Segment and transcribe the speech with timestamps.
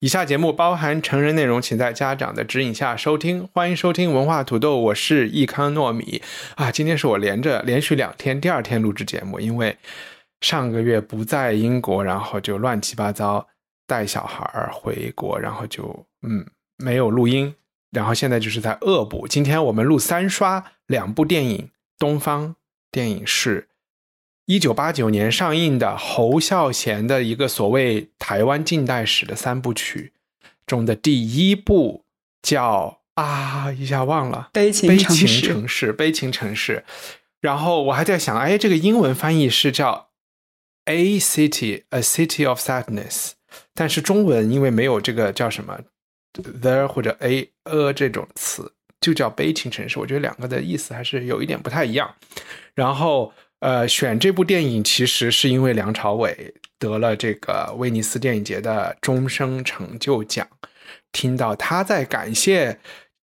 [0.00, 3.46] 以下节目包含成人内容，请在家长的指引下收听。
[3.52, 6.22] 欢迎收听文化土豆，我是易康糯米
[6.54, 6.72] 啊。
[6.72, 9.76] 今天是我连着连续两天第二天录制节目，因为
[10.40, 13.46] 上个月不在英国，然后就乱七八糟
[13.86, 16.46] 带小孩回国，然后就嗯
[16.78, 17.54] 没有录音，
[17.90, 19.28] 然后现在就是在恶补。
[19.28, 22.56] 今天我们录三刷两部电影，东方
[22.90, 23.68] 电影是
[24.46, 30.12] 一九八九年上映的侯孝贤的一个所谓台湾近代史的三部曲
[30.66, 32.04] 中的第一部，
[32.42, 36.84] 叫啊一下忘了，悲情悲情城市城市，悲情城市。
[37.40, 40.10] 然后我还在想，哎，这个英文翻译是叫
[40.84, 43.30] A City, A City of Sadness，
[43.74, 45.80] 但是中文因为没有这个叫什么
[46.32, 49.98] the 或者 a a 这种词，就叫悲情城市。
[49.98, 52.14] 我觉得两个的意思还是有一点不太一样。
[52.74, 60.46] 然后呃，选这部电影其实是因为梁朝伟得了这个威尼斯电影节的终生成就奖，
[61.12, 62.78] 听到他在感谢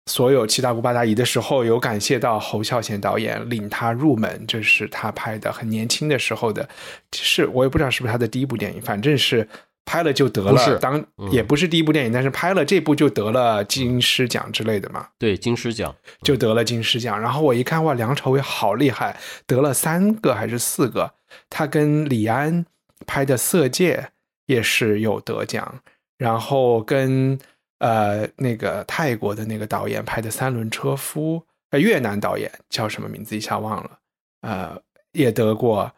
[0.06, 6.68] 所有七大姑八大姨的时候，有感谢到侯孝贤导演领他入门，这是他拍的很年轻的时候的，
[7.12, 9.48] 是我也不知道是不是他的第一部电影，反正是
[9.90, 15.08] 拍了就得了，不是当嗯也不是第一部电影，但是拍了这部就得了金狮奖之类的嘛。
[15.18, 17.20] 对金狮奖，就得了金狮奖。
[17.20, 19.18] 然后我一看，哇，梁朝伟好厉害，
[19.48, 21.16] 得了三个还是四个？
[21.50, 22.64] 他跟李安
[23.08, 23.98] 拍的《色戒》
[24.46, 25.82] 也是有得奖，
[26.20, 27.40] 然后跟
[27.80, 31.38] 呃那个泰国的那个导演拍的《三轮车夫》，
[31.72, 33.98] 呃越南导演叫什么名字一下忘了，
[34.42, 34.80] 呃
[35.14, 35.92] 也得过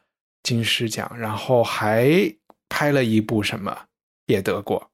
[0.44, 2.08] 金狮奖，然后还
[2.72, 3.88] 拍了一部什么
[4.28, 4.92] 也得过，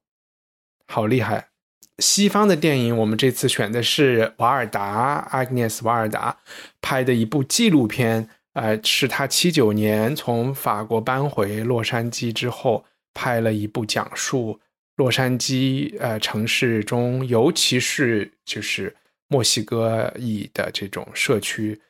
[0.88, 1.50] 好厉害。
[1.98, 6.36] 西方的电影，我们这次选的是瓦尔达 Agnes 瓦尔达
[6.80, 12.84] 拍的一部纪录片，呃，是他七九年从法国搬回洛杉矶之后
[13.14, 14.60] 拍了一部讲述
[14.96, 18.96] 洛杉矶呃城市中，尤其是就是
[19.28, 21.80] 墨西哥裔的这种社区，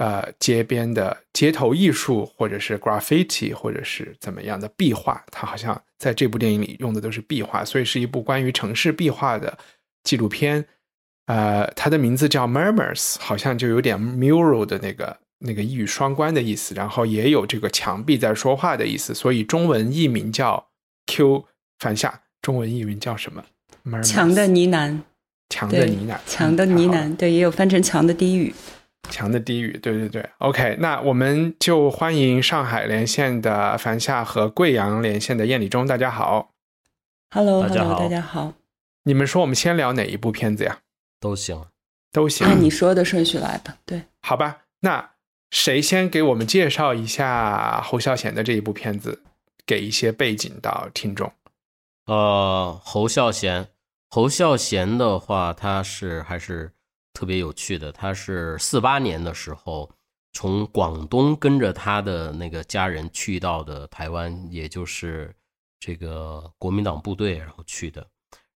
[0.00, 9.58] 呃街边的街头艺术，或者是 graffiti，或者是怎么样的壁画，它好像在这部电影里用的都是壁画，所以是一部关于城市壁画的
[10.02, 10.64] 纪录片。
[11.26, 20.70] 呃，它的名字叫 Murmurs，好像就有点 mural 的那个那个一语双关的意思，然后也有这个墙壁在说话的意思，所以中文译名叫
[21.08, 21.44] Q
[21.78, 23.44] 反下，中文译名叫什么？
[24.02, 24.98] 墙的呢喃，
[25.50, 28.54] 墙的呢喃，墙的呢喃，对，也有翻成墙的低语。
[29.08, 36.50] 强的低语，对对对，OK，那我们就欢迎上海连线的樊夏和贵阳连线的燕礼中，大家好。
[37.34, 38.52] Hello，大家 Hello，好大家好。
[39.04, 40.80] 你们说我们先聊哪一部片子呀？
[41.18, 41.64] 都行。
[42.12, 43.76] 都行，按你说的顺序来吧。
[43.84, 44.62] 对，好吧？
[44.80, 45.12] 那
[45.50, 49.22] 谁先给我们介绍一下侯孝贤的这一部片子，
[49.64, 51.32] 给一些背景到听众？
[52.06, 53.68] 呃，侯孝贤，
[54.08, 56.72] 侯孝贤的话，他是还是
[57.12, 57.92] 特别有趣的。
[57.92, 59.90] 他是四八年的时候
[60.32, 65.34] 从广东跟着他的那个家人去到的台湾，也就是
[65.78, 68.06] 这个国民党部队，然后去的。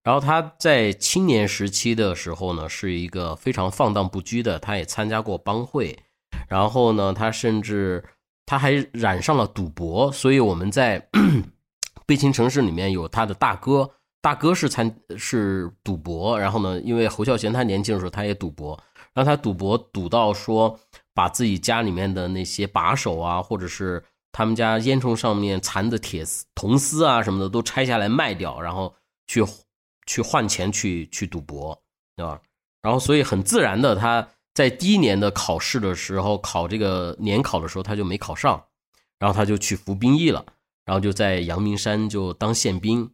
[0.03, 5.97] 然后他在青年时期的时候呢，是一个非常放荡不羁的，他也参加过帮会，
[6.47, 8.05] 然后呢，他甚至
[8.45, 11.09] 他还染上了赌博，所以我们在
[12.05, 13.94] 悲情城市里面有他的大哥，
[14.25, 18.75] 大哥是参是赌博，然后呢，因为侯孝贤他年轻的时候他也赌博，
[19.13, 20.79] 然后他赌博赌到说
[21.13, 28.91] 把自己家里面的那些把手啊，或者是他们家烟囱上面缠的铁丝、铜丝啊什么的都拆下来卖掉，然后
[29.27, 29.45] 去
[30.07, 31.79] 去换钱去去赌博，
[32.15, 32.41] 对吧？
[32.81, 38.65] 然后所以很自然的，他在第一年的考试的时候，考这个年考的时候他就没考上，
[39.19, 40.43] 然后他就去服兵役了。
[40.83, 43.09] 然后就在阳明山就当宪兵，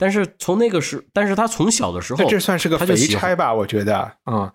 [0.00, 3.52] 但是从那个时，但是他从小的时候，这算是个肥差吧？
[3.52, 4.50] 我觉得，嗯，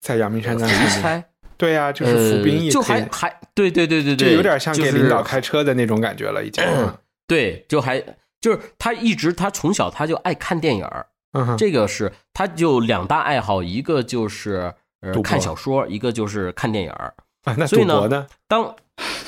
[0.00, 1.22] 在阳明山当肥差，
[1.58, 6.64] 对呀、就是服兵役呃，就还还对对对对对就，有点像给就是领导开车的那种感觉了，已经。
[6.64, 6.96] 嗯
[7.28, 8.02] 对，就还
[8.40, 17.12] 就是他一直他从小他就爱看电影儿，嗯，这个是他就两大爱好，一个就是呃看小说，一个就是看电影儿。
[17.44, 18.74] 啊那赌博呢当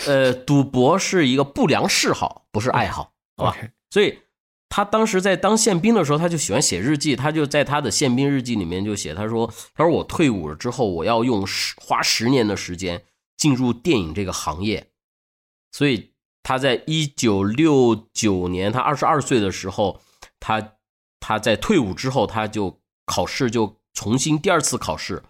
[0.07, 4.19] 呃赌博是一个不良嗜好，不是爱好，好吧？？OK，所以
[4.71, 13.03] 他当时在当宪兵的时候，他就喜欢写日记，他就在他的宪兵日记里面就写，他说：“他说我退伍了之后，我要用十花十年的时间
[13.37, 14.93] 进入电影这个行业。”
[15.73, 16.13] 所以
[16.45, 20.01] 他在一九六九年，他二十二岁的时候，
[20.39, 20.75] 他
[21.19, 25.25] 他在退伍之后，他就考试就重新第二次考试，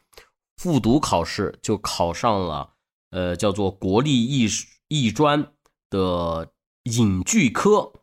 [0.58, 2.74] 复读考试就考上了，
[3.10, 4.46] 呃，叫做国立艺
[4.88, 5.50] 艺专
[5.88, 6.52] 的
[6.82, 7.94] 影剧科。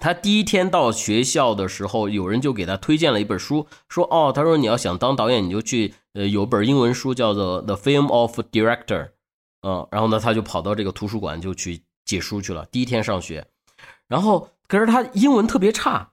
[0.00, 9.04] 他第一天到学校的时候，有人就给他推荐了一本书，说：“哦，他说你要想当导演，你就去呃，有本英文书叫做《The Film of Director》，
[9.62, 12.66] 嗯，然后呢，他就跑到这个图书馆就去借书去了。
[12.72, 13.46] 第一天上学，
[14.08, 16.12] 然后可是他英文特别差，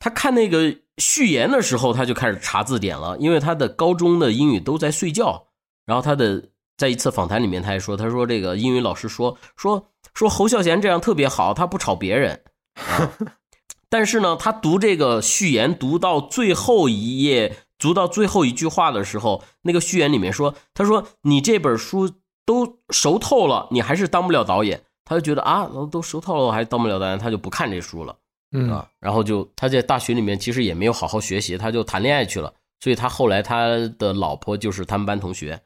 [0.00, 5.46] 他看那个序言的时候，他就开始查字典了，因为他的高中的英语都在睡觉。
[5.86, 12.42] 然后他的在一次访谈里面，他还说：“他说这个英语老师说说说侯孝贤这样特别好，他不吵别人。”
[12.74, 13.12] 啊，
[13.88, 22.10] 但是呢，他读这个序言读到最后一页，读到最后一句话的时候，那个序言里面说：“他说你这本书
[22.44, 28.16] 都熟透了，你还是当不了导演。”他就觉得啊，都熟透了，我还当不了导演，他就不看这书了。
[28.56, 32.54] 嗯啊，然后就他在大学里面其实也没有好好学习，他就谈恋爱去了。
[32.80, 33.66] 所以他后来他
[33.98, 35.60] 的老婆就是他们班同学。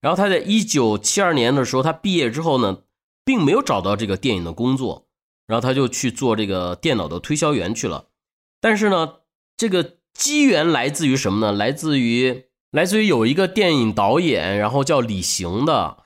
[0.00, 2.78] 然后他在一九七二年的时候，他毕业之后呢，
[3.24, 5.06] 并没有找到这个电影的工作。
[5.46, 8.06] 然后他就去做这个电脑的推销员去了，
[8.60, 9.14] 但是呢，
[9.56, 11.52] 这个机缘来自于什么呢？
[11.52, 16.04] 来自于来自于有一个电影导演，然后叫李行的，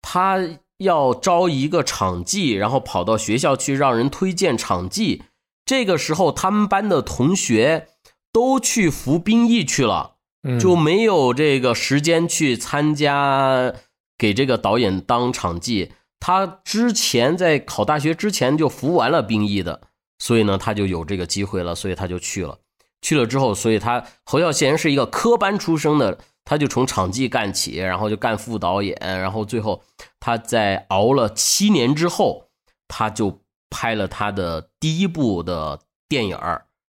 [0.00, 0.38] 他
[0.78, 5.24] 要招一个场记，然后跑到学校去让人推荐场记。
[5.66, 7.88] 这个时候，他们班的同学
[8.32, 10.14] 都去服兵役去了，
[10.58, 13.74] 就没有这个时间去参加
[14.16, 15.92] 给这个导演当场记。
[16.20, 19.82] 他之前在考大学之前就服完了兵役的，
[20.18, 22.58] 所以呢，他就有这个机会了，所以他就去了。
[23.00, 29.84] 去了之后，所以他侯孝贤是一个科班出身的，他就从场记干起，然后就干副导演，然后最后
[30.18, 32.46] 他在熬了七年之后，
[32.88, 35.78] 他就拍了他的第一部的
[36.08, 36.36] 电影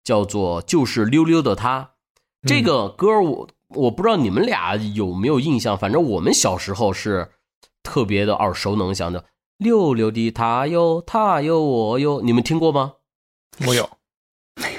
[0.04, 1.81] 叫做《就是溜溜的他》。
[2.48, 7.31] 这个歌我我不知道你们俩有没有印象，反正我们小时候是。
[7.84, 9.26] 特别的耳熟能详的，
[9.58, 12.94] 溜溜的他哟，他哟我哟，你们听过吗？
[13.68, 13.90] 我有，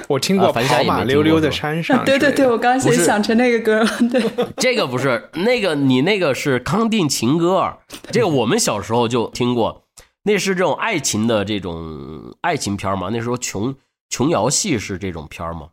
[0.09, 0.53] 我听过。
[0.53, 3.85] 跑马溜溜的山上，对对对，我刚才想成那个歌。
[4.11, 4.23] 对，
[4.57, 7.79] 这个不是那个，你那个是康定情歌。
[8.11, 9.85] 这个我们小时候就听过，
[10.23, 13.11] 那是这种爱情的这种爱情片嘛。
[13.13, 13.77] 那时候琼
[14.09, 15.71] 琼瑶戏是这种片嘛。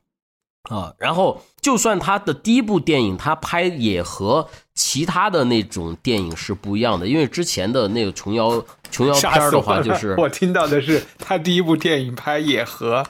[0.69, 13.05] 啊，然后就算他的第一部电影，他拍也和其他的那种电影是不一样的，因为之前的那个琼瑶琼瑶片的话，就是 我听到的是他第一部电影拍也和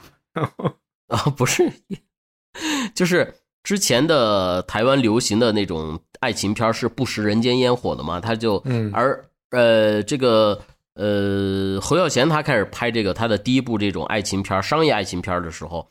[1.06, 1.72] 啊，不是，
[2.96, 3.32] 就是
[3.62, 10.60] 之前的台湾流行的那种爱情片是不食人间烟火的嘛，他就嗯，而呃这个
[10.96, 15.88] 呃侯孝贤他开始拍这个他的第一部这种爱情片商业爱情片的时候。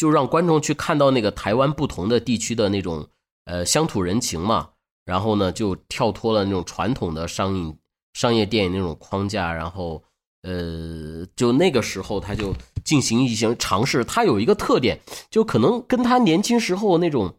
[0.00, 3.06] 就让观众去看到那个台湾不同的地区的那种
[3.44, 4.70] 呃乡土人情嘛，
[5.04, 7.74] 然后呢就跳脱了那种传统的商业
[8.14, 10.02] 商业电影那种框架，然后
[10.40, 14.98] 呃就那个时候他就进行一些尝试，他有一个特点，
[15.28, 17.34] 就可能跟他年轻时候那种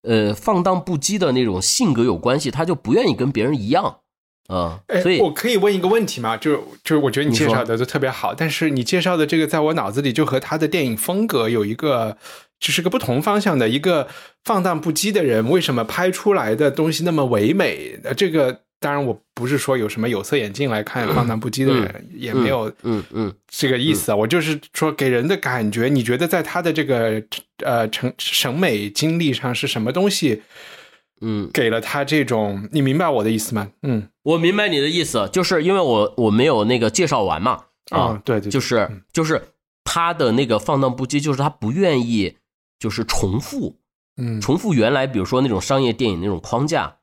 [0.00, 4.00] 呃放荡不羁的那种性格有关系，他就不愿意跟别人一样。
[4.48, 6.34] 啊，所以我可以问一个问题吗？
[6.36, 12.16] 就是就是，我觉得你介绍的都特别好，但是你介绍的这个，在我脑子里就和他的电影风格有一个，
[12.58, 14.08] 就是个不同方向的一个
[14.44, 17.98] 放荡不羁的人，为什么拍出来的东西那么唯美？
[18.02, 24.16] 呃，这个当然我不是说有什么有色眼镜来看放荡不羁的人，也没有，嗯嗯，这个意思啊。
[24.16, 27.22] 我就是说，给人的感觉，你觉得在他的这个
[27.58, 30.40] 呃成审美经历上是什么东西？
[31.20, 33.70] 嗯，给了他这种，你明白我的意思吗？
[33.82, 39.48] 嗯，我明白你的意思，就是因为我我没有那个介绍完嘛，啊，对对，就是就是
[39.84, 42.36] 他的那个放荡不羁，就是他不愿意
[42.78, 43.76] 就是重复，
[44.16, 46.96] 嗯，重复原来比如说那种商业电影那种框架，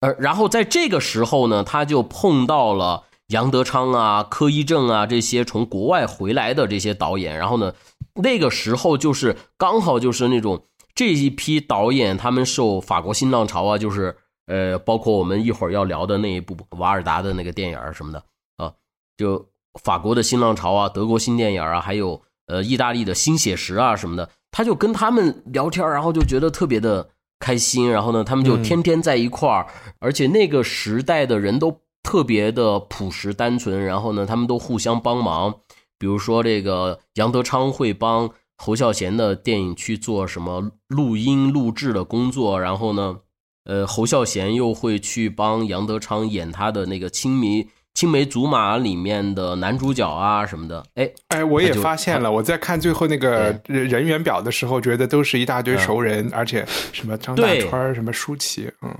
[0.00, 7.74] 呃，然后在这个时候呢，他就碰到了杨德昌啊、柯一正啊这些从国外回来的这些导演，然后呢，
[8.14, 10.64] 那个时候就是刚好就是那种。
[10.94, 18.22] 这一批导演，他们受法国新浪潮啊，就是呃，包括我们一会儿要聊的那一部瓦尔达的那个电影什么的
[18.58, 18.72] 啊，
[19.16, 19.48] 就
[19.82, 27.08] 法国的新浪潮啊，德国新电影啊，还有呃意大利的新写实啊什么的，他就跟他们聊天，然后就觉得特别的
[27.38, 29.66] 开心，然后呢，他们就天天在一块儿，
[29.98, 35.54] 而且那个时代的人都特别的朴实单纯，然后呢，他们都互相帮忙。
[35.98, 38.28] 比如说这个杨德昌会帮
[38.64, 43.16] 侯孝贤的电影去做什么录音录制的工作，然后呢，
[43.64, 50.84] 呃，侯孝贤又会去帮杨德昌演他的那个《青梅青梅竹马》里面的男主角啊什么的。
[50.94, 58.96] 哎哎，我也发现了，我在看最后那个人人员表的时候，觉得都是一大堆熟人，而且什么张大川、什么舒淇，嗯，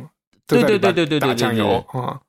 [0.48, 2.20] 都对对对对对对打酱油对啊，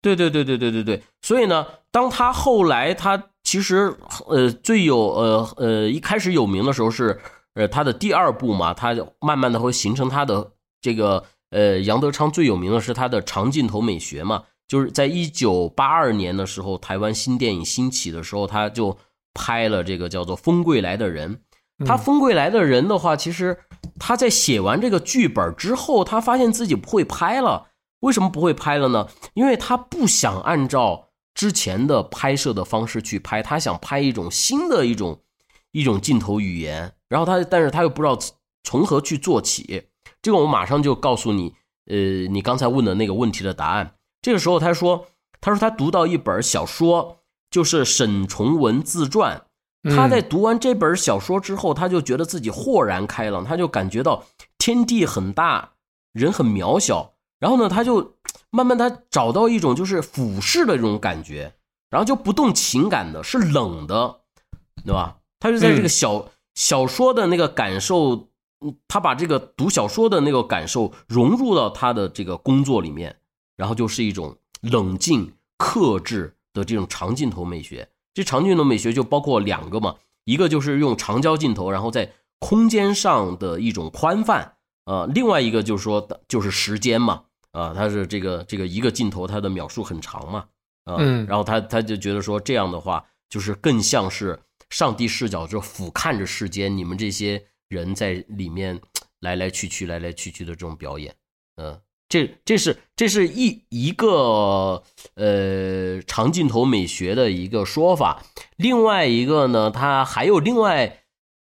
[0.00, 3.92] 对对对对对对对，所以呢，当他后来他其实
[4.28, 7.18] 呃最有呃呃一开始有名的时候是
[7.54, 18.96] 呃他的第二部嘛，他慢慢的会形成他的这个呃杨德昌最有名的是他的长镜头美学嘛，就是在一九八二年的时候，台湾新电影兴起的时候，他就
[19.34, 21.34] 拍了这个叫做《风归来的人》。
[21.84, 23.58] 他《风归来的人》的话，其实
[23.98, 27.66] 他在写完这个剧本之后，他发现自己不会拍了。
[28.02, 29.08] 为什么不会拍了呢？
[29.34, 31.08] 因为他不想按照
[31.40, 35.22] 之前的拍摄的方式去拍，他想拍一种新的一种
[35.72, 36.92] 一种镜头语言。
[37.08, 38.18] 然后他，但是他又不知道
[38.62, 39.84] 从何去做起。
[40.20, 41.54] 这个我马上就告诉你，
[41.86, 41.96] 呃，
[42.28, 43.94] 你刚才问的那个问题的答案。
[44.20, 45.06] 这个时候他说，
[45.40, 47.20] 他说他读到一本小说，
[47.50, 49.46] 就是沈从文自传。
[49.84, 54.24] 他在读完这本小说之后，他就觉得自己豁然开朗，他就感觉到
[54.58, 55.70] 天地很大，
[56.12, 57.14] 人很渺小。
[57.38, 58.16] 然后呢，他就
[58.50, 61.54] 慢慢他找到一种就是俯视的这种感觉，
[61.88, 64.20] 然后就不动情感的，是冷的，
[64.84, 65.18] 对吧？
[65.38, 68.28] 他就在这个小、小说的那个感受，
[68.88, 73.16] 他把这个读小说的那个感受融入到他的这个工作里面，
[73.56, 77.88] 然后就是一种冷静克制的这种长镜头美学。
[78.12, 90.46] 这长镜头美学就包括两个嘛，一个就是用长焦镜头，然后在空间上的一种宽泛，呃，另外一个就是说就是时间嘛，啊，他是这个这个一个镜头它的秒数很长嘛，
[90.84, 94.38] 啊，嗯然后他他就觉得说这样的话就是更像是
[94.70, 98.80] 上帝视角，就俯瞰着世间，你们这些人在里面
[99.20, 101.14] 来来去去来来去去的这种表演，
[101.56, 104.82] 嗯、这这是这是一一个
[105.14, 108.22] 呃长镜头美学的一个说法，
[108.56, 111.04] 另外一个呢，他还有另外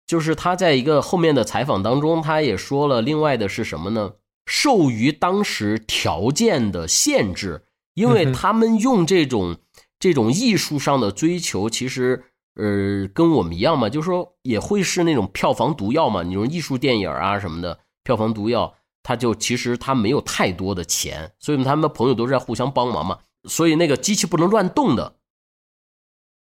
[0.07, 4.15] 就是他在一个后面的采访当中，他也说了，另外的是什么呢？
[4.47, 9.57] 受于当时条件的限制，因为他们用这种
[9.99, 12.25] 这种艺术上的追求，其实
[12.57, 16.23] 呃跟我们一样嘛，就是说也会是那种票房毒药嘛。
[16.23, 23.19] 你说艺术电影啊什么的，票房毒药，他就其实他没有太多的钱，所以他们的朋友都是在互相帮忙嘛。
[23.49, 25.17] 所以那个机器不能乱动的，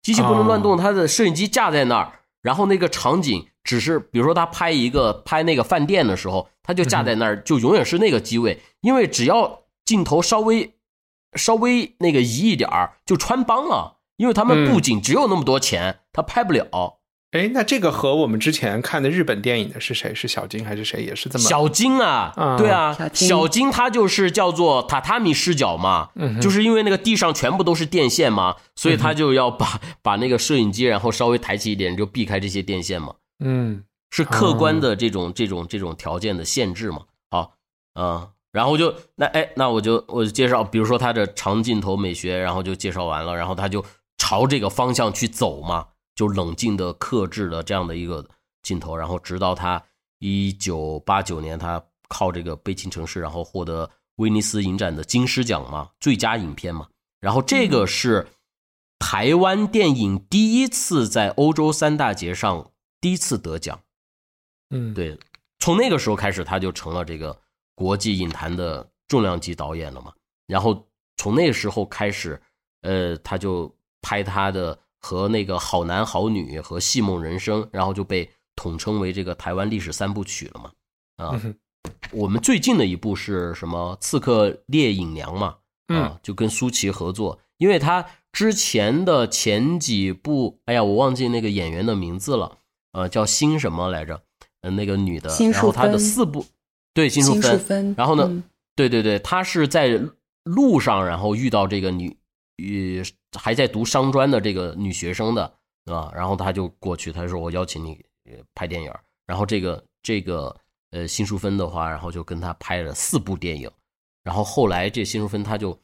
[0.02, 10.74] 机器不能乱动，它的摄影机架在那儿，然后那个场景只是，比如说他拍一个拍那个饭店的时候，他就架在那儿，就永远是那个机位，因为只要镜头稍微
[11.36, 16.98] 稍微那个移一点儿就穿帮了，因为他们布景只有那么多钱，他拍不了。
[17.32, 20.14] 哎，那这个和我们之前看的日本电影的是谁？
[20.14, 21.02] 是小金还是谁？
[21.02, 26.10] 也是这么小金啊，啊对啊小，金小金他就是叫做榻榻米视角嘛，
[26.42, 37.06] 就是因为那个地上全部都是电线嘛，所以他就要把把那个摄影机然后稍微抬起一点，就避开这些电线嘛，嗯是客观的这种这种这种条件的限制嘛。
[37.30, 37.56] 好，
[37.96, 43.84] 嗯，然后就那哎，那我就我就介绍，比如说他的长镜头美学，然后就介绍完了，然后他就
[44.18, 48.26] 朝这个方向去走嘛，就冷静的、克制的这样的一个
[48.64, 49.82] 镜头，然后直到他
[50.20, 56.88] 一九八九年，他靠这个《悲情城市》，然后获得威尼斯影展的金狮奖嘛，最佳影片嘛。
[57.22, 58.28] 然后这个是
[59.00, 62.71] 台湾电影第一次在欧洲三大节上
[63.02, 63.78] 第一次得奖。
[64.70, 65.18] 嗯，对，
[65.60, 67.38] 从那个时候开始，他就成了这个
[67.76, 70.14] 国际影坛的重量级导演了嘛。
[70.48, 72.42] 然后从那个时候开始，
[72.84, 80.72] 呃，他就拍他的和那个《好男好女》和《戏梦人生》，然后就被统称为这个台湾历史三部曲了嘛。
[81.18, 81.54] 啊，嗯
[82.12, 83.98] 我们最近的一部是什么？
[84.04, 92.60] 《刺客聂隐娘》嘛，嗯啊，就跟舒淇合作，因为他之前的前几部，哎呀，我忘记那个演员的名字了，
[92.92, 94.22] 呃，叫辛什么来着？
[94.62, 96.46] 呃，那个女的，然后她的四部，
[96.94, 98.44] 对，辛淑芬，然后呢，嗯
[98.76, 100.00] 对对对，她是在
[100.44, 102.16] 路上，然后遇到这个女，
[102.58, 105.44] 呃，还在读商专的这个女学生的，
[105.86, 107.94] 啊，然后她就过去，她说我邀请你
[108.26, 108.94] 呃拍电影，
[109.26, 110.56] 然后这个这个
[110.92, 113.70] 呃辛淑芬的话，然后就跟她拍了四部电影，
[114.24, 115.76] 然后后来这辛淑芬她就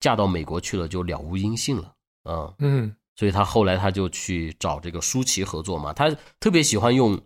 [0.00, 1.94] 嫁到美国去了，就了无音信了，
[2.24, 7.20] 啊，嗯所以他后来他就去找这个舒淇合作嘛，他特别喜欢用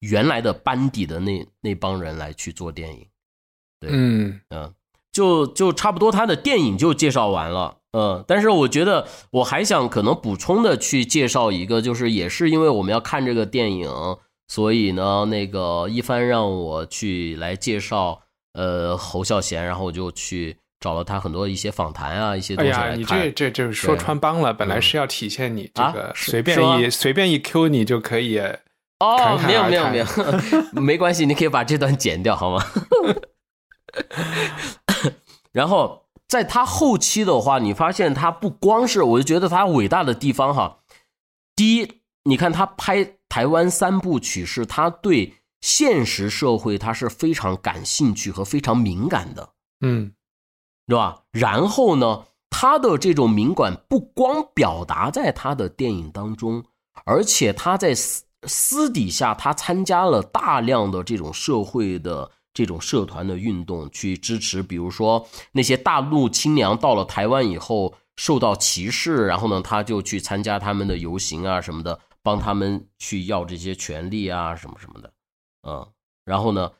[0.00, 3.06] 原来的班底的那那帮人来去做电影，
[3.80, 4.74] 对嗯嗯，
[5.12, 13.90] 就就差不多他的电影就介绍完了，嗯，但是我觉得我还想可能补充的去介绍一个，就是也是因为我们要看这个电影，
[14.48, 22.98] 所以呢，那个一帆让我去来介绍呃侯孝贤，然后我就去找了他很多一些访谈啊，一些东西来看。
[22.98, 28.40] 你这这就是说穿帮了，本来是要体现你这个随便一随便一 Q 你就可以。
[28.98, 30.06] 哦，没有没有没有，
[30.80, 32.64] 没关系，你可以把这段剪掉好吗？
[35.52, 40.78] 然后在他后期的话，你发现他不光是，我就觉得他伟大的地方哈。
[41.54, 50.12] 第一，你看他拍台湾三部曲，是他对现实社会他是非常感兴趣和非常敏感的，嗯，
[50.86, 51.22] 对吧？
[51.32, 56.64] 然后呢，他的这种敏感不光表达在他的电影当中，
[57.04, 57.94] 而且他在。
[57.94, 75.12] 私私底下，他参加了大量的这种社会的这种社团的运动，去支持，比如说那些大陆亲娘到了台湾以后受到歧视，然后呢，他就去参加他们的游行啊什么的，帮他们去要这些权利啊什么什么的，
[75.66, 75.84] 嗯，
[76.24, 76.70] 然后呢，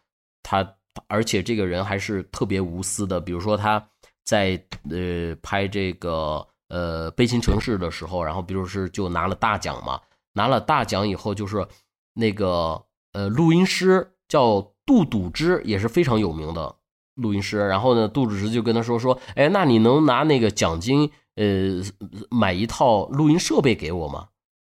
[0.44, 0.74] 他
[1.08, 3.84] 而且这个人还是特别无私的，比如说他
[4.26, 9.98] 在呃拍这个呃悲情城市的时候，然后比如是就拿了大奖嘛。
[10.34, 11.66] 拿了大奖以后，就是
[12.12, 12.78] 那个
[13.14, 16.74] 呃，录音师叫杜笃之，也是非常有名的
[17.14, 17.66] 录音师。
[17.66, 21.82] 然后呢，杜笃之就跟他说说，哎，那你能拿那个奖金，呃，
[22.30, 24.28] 买一套录音设备给我吗？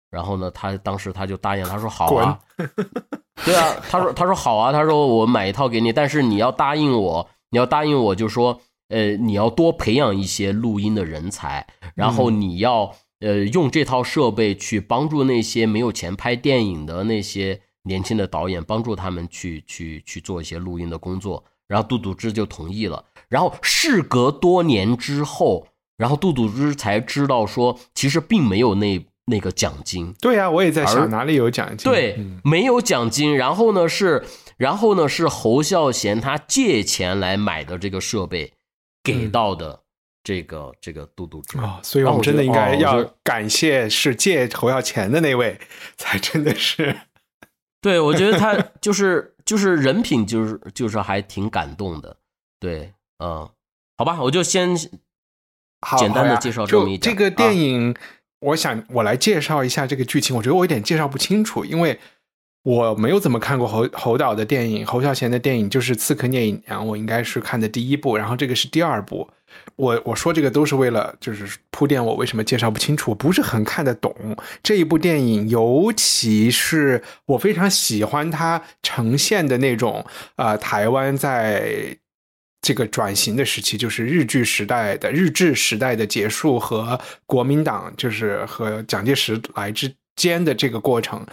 [0.10, 2.38] 然后呢，他当时他就答应，他说好啊，
[3.46, 12.96] 对啊，他说他说好啊，他说我买一套给你，但是你要答应我，你要答应我，就说呃，你要多培养一些录音的人才，然后你要。
[13.20, 21.42] 呃，用这套设备去帮助那些没有钱拍电影的那些年轻的导演，帮助他们去去去做一些录音的工作。
[21.66, 23.06] 然后杜笃之就同意了。
[23.30, 30.14] 然后事隔多年之后，然后杜笃之才知道说，其实并没有那那个奖金。
[30.20, 31.90] 对呀，我也在想哪里有奖金。
[31.90, 33.38] 对，没有奖金。
[33.38, 34.26] 然后呢是，
[34.58, 38.52] 然后呢是侯孝贤他借钱来买的这个设备，
[39.04, 39.82] 给到的。
[40.26, 45.60] 这个这个嘟嘟猪啊，所以我们真的应该要 感谢是借侯耀钱的那位，
[45.98, 46.96] 才真的是。
[47.82, 52.16] 对，我觉得他就是就是人品，就是就是还挺感动的。
[52.58, 53.50] 对，嗯，
[53.98, 57.02] 好吧，我就先简单的介绍这么一点。
[57.02, 57.94] 这个电影，
[58.40, 60.34] 我想我来介绍一下这个剧情。
[60.38, 62.00] 我觉得我有点介绍不清楚，因为
[62.64, 69.30] 我没有怎么看过侯侯导的电影，侯孝贤的电影就是《刺客聂隐娘》，我应该是看的第一部，然后这个是第二部。
[69.76, 74.16] 我我说这个都是为了就是铺垫我为什么介绍不清楚，不是很看得懂
[74.64, 80.04] 这一部电影，尤其是我非常喜欢它呈现的那种
[80.38, 81.96] 呃台湾在
[82.62, 91.24] 这个转型的时期，就是日据时代的日治时代的结束和国民党就是和蒋介石来之间的这个过程，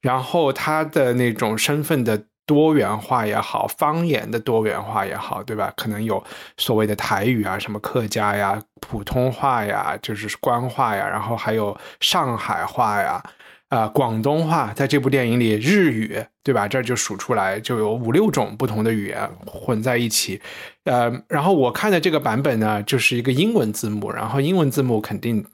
[0.00, 2.24] 然后他的那种身份的。
[2.48, 5.70] 多元化也好，方言的多元化也好，对吧？
[5.76, 6.24] 可能有
[6.56, 13.22] 所谓的台语啊，什么客家呀、普通话呀，就是官话呀，然后还有上海话呀，
[13.68, 16.66] 啊，广东话，在这部电影里，日语，对吧？
[16.66, 20.40] 这就数出来就有五六种不同的语言混在一起。
[20.84, 25.44] 呃，然后我看的这个版本呢，就是一个英文字幕，然后英文字幕肯定，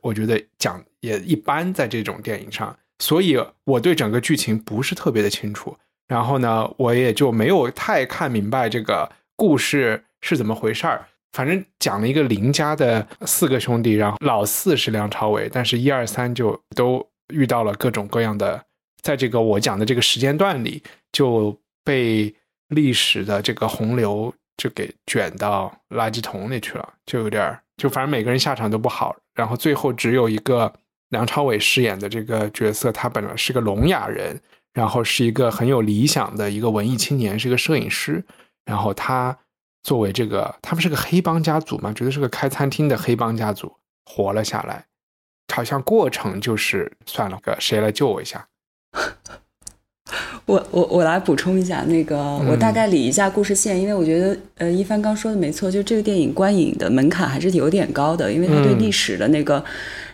[0.00, 5.76] 我觉得讲也一般，在这种电影上，所以我对整个剧情不是特别的清楚。
[6.06, 11.06] 然后呢，我也就没有太看明白这个故事是怎么回事儿。
[11.32, 18.64] 反正讲了一个林家的四个兄弟，然后老四是梁朝伟，但是一二三就都遇到了各种各样的，
[19.02, 20.82] 在这个我讲的这个时间段里，
[21.12, 22.34] 就被
[22.68, 29.14] 历史的这个洪流就给卷到垃圾桶里去了，就有点就反正每个人下场都不好。
[29.34, 30.72] 然后最后只有一个
[31.10, 34.40] 梁朝伟饰演的这个角色，他本来是个聋哑人。
[34.74, 38.24] 然后是一个很有理想的一个文艺青年，是一个摄影师。
[38.64, 39.36] 然后他
[39.82, 44.86] 作为这个，他们是个黑帮家族嘛，觉得是个开餐厅的黑帮家族，活了下来。
[45.52, 48.46] 好像过程就是算了，个谁来救我一下？
[50.48, 52.16] 我我我来补充一下，那个
[52.48, 59.62] 我大概理一下故事线，因为我觉得呃一帆刚说的没错，就这个电影观影的门槛还是有点高的，因为他对历史的那个。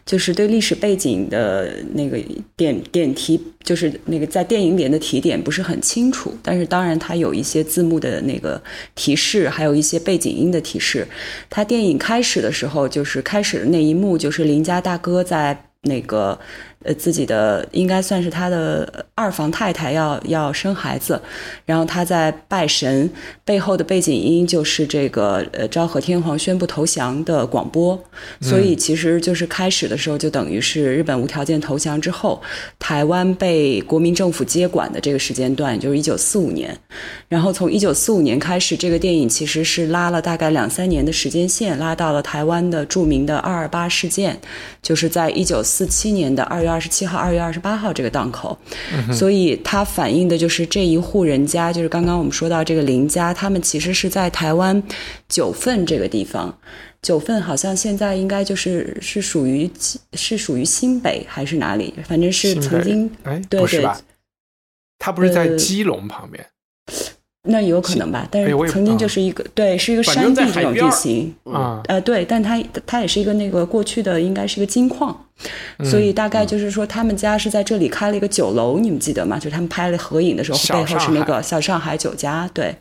[0.07, 2.19] 就是对历史背景的那个
[2.55, 8.63] 点点题，就是那个在电影里的提点不是很清楚，但是当然它有一些字幕的那个
[8.95, 11.09] 提示，还有一些背景音的提示。
[11.49, 16.39] 它电影开始的时候，就是开始的那一幕，就是林家大哥在那个
[16.85, 21.21] 呃自己的应该算是他的二房太太要要生孩子，
[21.65, 23.11] 然后他在拜神，
[23.45, 27.99] 背后的背景音就是这个呃昭和天皇宣布投降的广播，
[28.41, 32.41] 所以其实就是开始的时候就等于是日本无条件投降之后，
[32.79, 36.77] 台湾被国民政府接管的这个时间段，就是一九四五年，
[37.29, 44.39] 然后从一九四五年开始，这个电影其实是拉了大概两三年的时间线，拉到了台湾的著名的二二八事件，
[44.83, 48.59] 就是在一九四七年的二月二十七号、二月二十八号这个档口，
[49.13, 54.83] 所以它反映的就是这一户人家，就是刚刚我们说到这个林家，他们其实是在台湾
[55.29, 56.53] 九份这个地方。
[57.01, 59.71] 九份好像现在应该就是是属于
[60.15, 61.95] 是属于新北还是哪里？
[62.09, 64.01] 反正是曾经哎，对对不是吧？
[64.99, 66.45] 他不是在呃基隆旁边，
[67.47, 71.35] 那有可能吧，但是曾经就是一个对，是一个山地这种地形。
[71.45, 75.15] 啊，呃，对，但它它也是一个那个过去的应该是一个金矿，
[75.83, 79.37] 所以大概就是说他们家是在这里开了一个酒楼，你们记得吗？
[79.37, 82.75] 就是他们拍了合影的时候，背后是那个小上海酒家，对。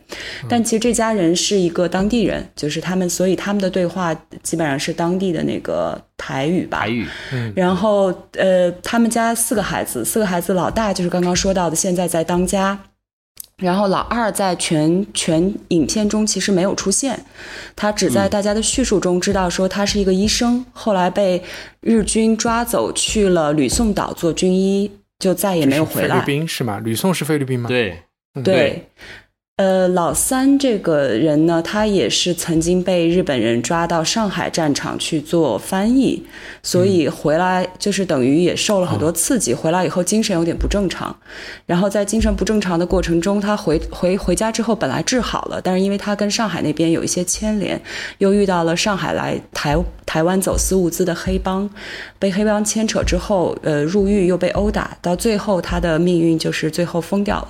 [0.48, 6.80] 但其实这家人是一个当地人，就是他们，所以他们的对话基本上是当地的那个台语吧。
[6.80, 7.06] 台语，
[7.54, 12.78] 然后呃，他们家四个孩子，四个孩子老大就是刚刚说到的，现在在当家。
[13.58, 17.18] 然后老二在全全影片中其实没有出现，
[17.76, 21.42] 他只在大家的叙述中知道说他是一个医生，后来被
[21.80, 24.90] 日军抓走去了吕宋岛做军医，
[25.20, 26.16] 就再也没有回来。
[26.16, 26.80] 菲律宾是吗？
[26.82, 28.02] 吕宋是菲律宾吗？，对，
[28.42, 28.88] 对，
[29.56, 36.20] 呃，老三这个人呢，他也是曾经被日本人抓到上海战场去做翻译，
[36.60, 41.16] 所以回来就是等于也受了很多刺激，回来以后精神有点不正常，
[41.66, 47.80] 然后在精神不正常的过程中，他回回回家之后本来治好了，但是因为他跟上海那边有一些牵连，
[48.18, 51.70] 又遇到了上海来台台湾走私物资的黑帮，
[52.18, 57.48] 被黑帮牵扯之后，呃，入狱又被殴打，到最后他的命运就是最后疯掉了。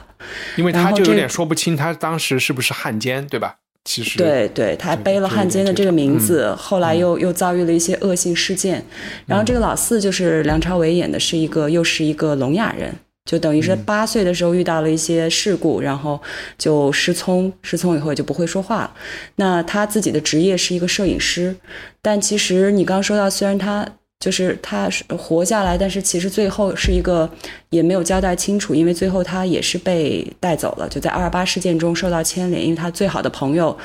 [0.56, 3.56] 因为他就有点说不清他当时是不是汉奸，对吧？
[3.84, 8.82] 其实对对，他还背了汉奸的这个名字，后来又又遭遇了一些恶性事件。
[9.26, 12.94] 然后这个老四就是梁朝伟演的，是一个又是一个聋哑人，
[13.26, 16.18] 就等于是八岁的时候遇到了一些事故，然后
[16.56, 18.94] 就失聪，失聪以后也就不会说话了。
[19.37, 21.54] 那他自己的职业是一个摄影师，
[22.00, 23.87] 但其实你刚刚说到，虽然他。
[24.24, 27.28] 就是他是活下来，但是其实最后是一个
[27.68, 33.76] 也没有交代清楚，因为最后他也是被带走了，就在二二八事件中受到牵连，因为他最好的朋友，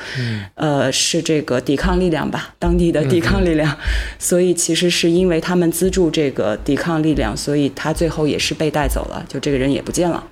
[0.54, 3.76] 呃，是这个抵抗力量吧，当地的抵抗力量，
[4.18, 10.24] 所以其实是因为他们资助这个抵抗力量，所以他最后也是被带走了，就这个人也不见了。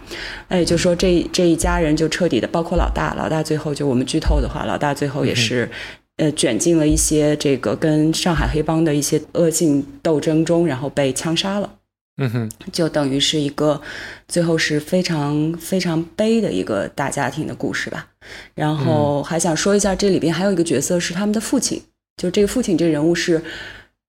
[0.49, 5.71] 那也，就说这这一家人就彻底的，包括老大，老大最后就我们剧透的话，老大最后也是。
[6.19, 11.75] 呃，卷进了一些这个跟上海黑帮的一些恶性斗争中，然后被枪杀了。
[12.21, 13.81] 嗯哼，就等于是一个
[14.27, 18.09] 最后是非常非常悲的一个大家庭的故事吧。
[18.57, 21.81] 然后还想说一下，这里边还有一个角色是他们的父亲，
[22.21, 23.41] 就这个父亲这个人物是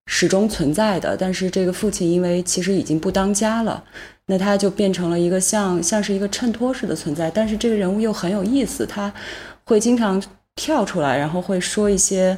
[0.06, 3.84] 始终存在的，但是这个父亲因为其实已经不当家了，
[4.26, 9.14] 那他就变成了一个像像是一个衬托式的存在，但是这个人物又很有意思，他
[9.62, 10.20] 会经常
[10.60, 12.36] 跳出来，然后会说一些。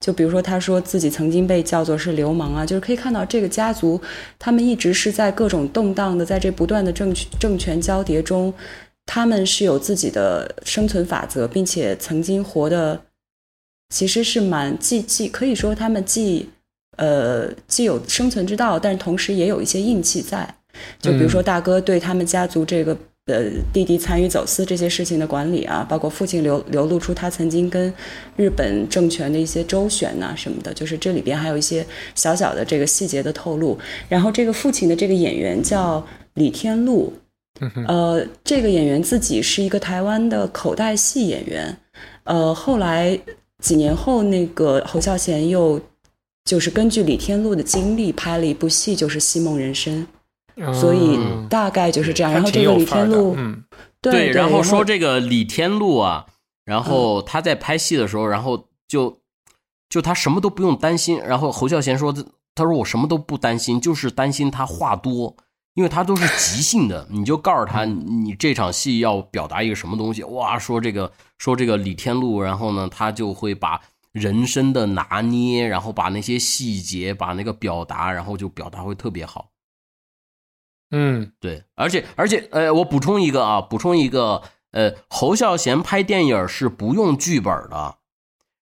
[0.00, 4.00] 就比如说，他说自己曾经被叫做是流氓啊，就是可以看到这个家族，
[4.38, 8.52] 他们一直是在各种动荡的，在这不断的政政权交叠中，
[9.04, 12.98] 他们是有自己的生存法则，并且曾经活的
[13.94, 16.48] 其实是蛮既既可以说他们既
[16.96, 20.54] 呃既有生存之道，但是同时也有一些硬气在。
[20.98, 22.96] 就比如说大哥对他们家族这个
[23.30, 27.92] 呃弟弟参与走私这些事情的管理啊，包括父亲流流露出他曾经跟
[28.36, 33.78] 日本政权的一些周旋呐、什么的，就是这里边还有一些小小的这个细节的透露。
[34.08, 37.12] 然后这个父亲的这个演员叫李天禄，
[37.86, 41.76] 呃，这个演员自己是一个台湾的口袋戏演员，
[42.24, 43.18] 呃，后来
[43.60, 45.80] 几年后那个侯孝贤又
[46.44, 50.02] 就是根据李天禄的经历拍了一部戏，就是《戏梦人生》。
[50.74, 52.32] 所以嗯大概就是这样。
[52.32, 53.64] 然后这个李天禄，嗯
[54.00, 56.26] 对对，然后说这个李天禄啊，
[56.64, 59.18] 然后他在拍戏的时候，然后就
[59.88, 62.12] 就他什么都不用担心，然后侯孝贤说，
[62.54, 65.36] 他说我什么都不担心，就是担心他话多。
[65.74, 79.49] 因为他都是即兴的，你就告诉他你这场戏要表达一个什么东西，哇，说这个说这个李天禄，然后呢，他就会把人生的拿捏，然后把那些细节，把那个表达，然后就表达会特别好。
[80.90, 87.96] 嗯对，而且而且，呃，我补充一个啊，补充一个，呃，侯孝贤拍电影是不用剧本的，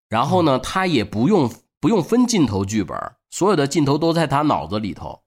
[0.09, 2.97] 然后呢，他也不用不用分镜头剧本，
[3.31, 5.21] 所有的镜头都在他脑子里头。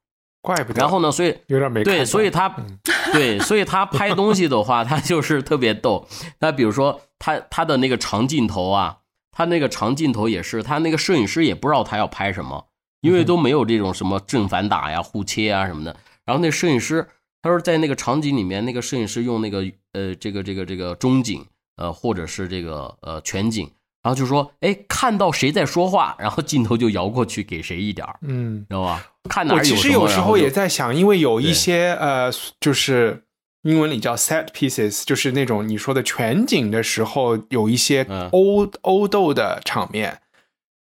[0.43, 0.81] 怪不得。
[0.81, 2.55] 然后呢，所以有点没对，所以他
[3.13, 6.07] 对，所以他拍东西的话，他就是特别逗。
[6.39, 8.97] 那比如说他他的那个长镜头啊，
[9.31, 12.67] 他那个长镜头也是，他那个摄影师也不知道他要拍什么，
[13.01, 15.95] 因为都没有这种什么正反打呀、互切啊什么的。
[16.25, 17.07] 然后那摄影师
[17.41, 21.45] 他说在那个场景里面，那个摄影师用那个呃这个这个这个中景
[21.77, 23.69] 呃或者是这个呃全景，
[24.03, 29.07] 然后就说哎看到谁在说话，然后镜头就摇过去给谁一点儿，嗯，知道吧？
[29.29, 33.23] 看哪我其实有时候也在想，因为有一些呃，就是
[33.63, 40.21] 英文里叫 set pieces，就是那种你说的全景的时候，有一些嗯欧、欧斗的场面，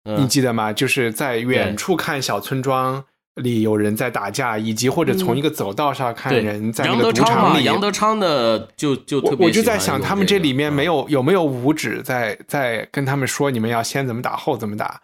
[0.04, 0.72] 嗯你记得吗？
[0.72, 3.06] 就是在远处看小村庄
[3.38, 7.64] 里有人在打架，以及或者从一个走道上看人在那杨个德昌嘛，赌场里。
[7.64, 15.02] 杨德昌的就就特别我我就在想，他们这里面没有有没有五指在在跟他们说你们要先怎么打后怎么打？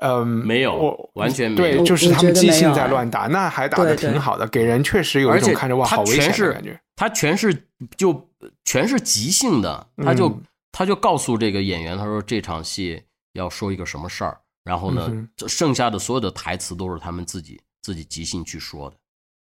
[0.00, 6.78] 嗯，没有我完全没有对，就是他们即兴在乱打，那还打的挺好的，给人确实有一种看着哇好危险的感觉。
[6.96, 7.54] 他全是
[7.96, 8.28] 就
[8.64, 13.02] 全是即兴的，他就、嗯他就告诉这个演员，他说这场戏
[13.32, 14.38] 要说一个什么事儿，
[14.70, 18.96] 然后呢，这剩下的所有的台词都是他们自己自己即兴去说的。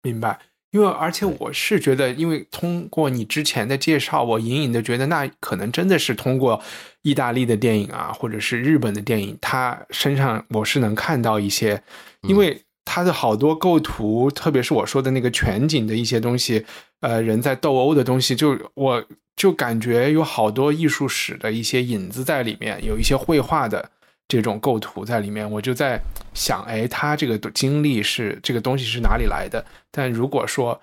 [0.03, 0.39] 明白，
[0.73, 6.63] 因为而且我是觉得，因为通过你之前的介绍，我隐隐的觉得，那可能真的是通过
[7.01, 11.83] 意大利的电影啊，或者是日本的电影，他身上我是能看到一些，
[12.29, 16.67] 因为他的好多构图，特别是我说的那个全景的一些东西，
[17.01, 19.03] 呃，人在斗殴的东西，就我
[19.35, 23.93] 就感觉有好多艺术史的一些影子在里面，有一些绘画的。
[24.29, 26.01] 这种构图在里面，我就在
[26.35, 29.65] 想，哎，他这个经历是这个东西是哪里来的？
[29.91, 30.81] 但如果说，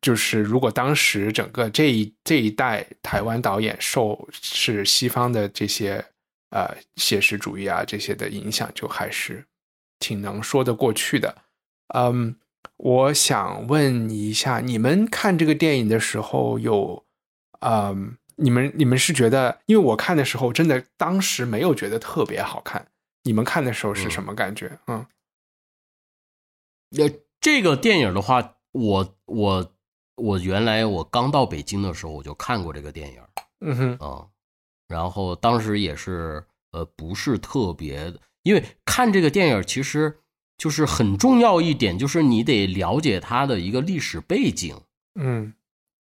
[0.00, 6.04] 就是如果当时整个这一这一代台湾导演受是西方的这些
[6.50, 9.44] 呃写实主义啊这些的影响，就还是
[9.98, 11.34] 挺能说得过去的。
[11.94, 12.36] 嗯，
[12.76, 17.04] 我想问一下，你们看这个电影的时候有，
[17.60, 22.86] 嗯，你们你们是觉得，因为我看的时候真的当时没有觉得特别好看，
[23.22, 24.78] 你们看的时候是什么感觉？
[24.86, 25.06] 嗯
[26.96, 29.72] 呃，这个电影的话，我我
[30.14, 33.20] 我原来我刚到北京的时候我就看过这个电影
[33.60, 34.28] 嗯哼啊、
[34.86, 40.20] 然后当时也是呃不是特别，因为看这个电影其实
[40.58, 44.80] 就是很重要一点，就是你得了解它的一个历史背景。
[45.18, 45.54] 嗯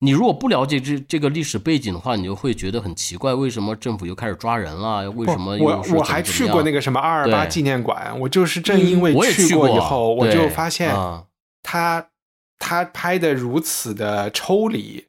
[0.05, 5.09] 你如果不了解这这个历史背景的话，你就会觉得很奇怪，为什么政府又开始抓人了？
[5.13, 10.35] 为什么不我我还去过那个什么二二八纪念馆，我就是正因为去过以后，我对。
[10.35, 11.23] 就发现啊
[11.63, 12.09] 他
[12.59, 15.05] 他拍的如此的抽离，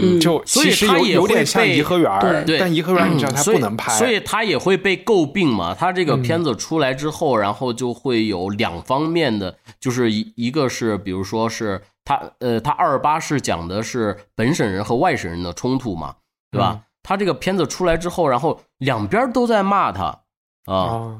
[0.00, 0.18] 嗯。
[0.18, 5.72] 就所以其实有他也有点像颐和园儿，对，但颐和园儿你知道它嗯所以不能拍，所以他也会被诟病嘛。
[5.72, 6.22] 他这个嗯。
[6.22, 16.16] 片子出来之后，然后就会有两方面的，就是一一个是比如说是他呃，他二八是讲的是本省人和外省人的冲突嘛，
[16.50, 16.72] 对吧？
[16.74, 20.20] 嗯他这个片子出来之后，然后两边都在骂他
[20.66, 21.18] 啊。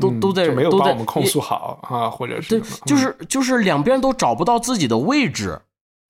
[0.00, 5.62] 都都在就没有都在把我们控诉好啊，或者是对，就是就是两边都找不到自己的位置，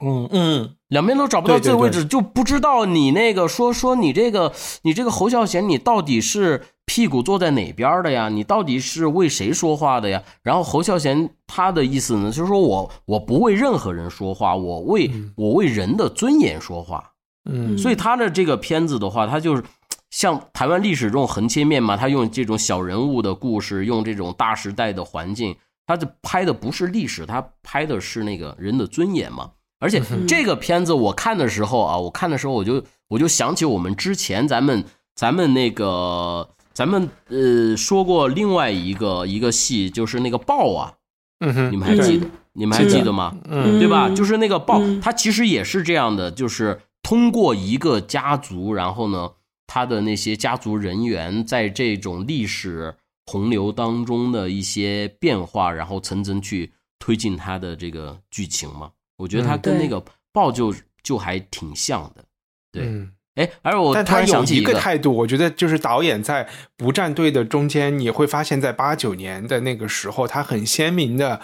[0.04, 8.28] 嗯嗯两边都找不到对对自己的位置，对就不知道你那个说说你这个你这个侯孝贤，你到底是屁股坐在哪边的呀？
[8.28, 10.22] 你到底是为谁说话的呀？
[10.42, 17.12] 然后侯孝贤他的意思呢，就是说我我不为任何人说话，我为、我为人的尊严说话。
[17.48, 19.64] 嗯所以他的这个片子的话，他就是
[20.10, 29.50] 像台湾历史这种横切面嘛，他用这种小人物的故事，用这种大时代的环境，他这拍的不是历史，他拍的是那个人的尊严嘛。
[29.78, 34.84] 而且这个片子我看的时候啊，我看的时候我就我就想起我们之前咱们
[35.14, 40.94] 咱们那个咱们呃说过另外一个一个戏，就是那个豹啊，
[41.40, 42.26] 嗯哼，你们还记得？
[42.52, 43.36] 你们还记得吗？
[43.44, 44.08] 嗯对吧？
[44.08, 49.30] 就是那个豹，嗯它其实也是这样的，就是通过一个家族，然后呢，
[49.66, 52.94] 他的那些家族人员在这种历史
[53.26, 58.90] 洪流当中的一些变化，然后层层去推进他的这个剧情嘛。
[59.16, 62.24] 我觉得它嗯对跟那个豹就就还挺像的。
[62.72, 71.40] 对，嗯哎，而我突但他有一然想起个，个态度，我觉得就是导演在不站队的中间，你会发现在八九年的那个时候，他很鲜明的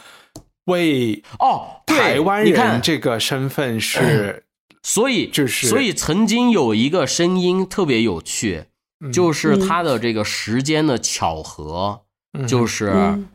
[0.66, 4.44] 为哦，台湾人这个身份是，
[4.82, 8.64] 所以就是所以曾经有一个声音特别有趣，
[9.04, 13.28] 嗯就是他的这个时间的巧合，嗯就是嗯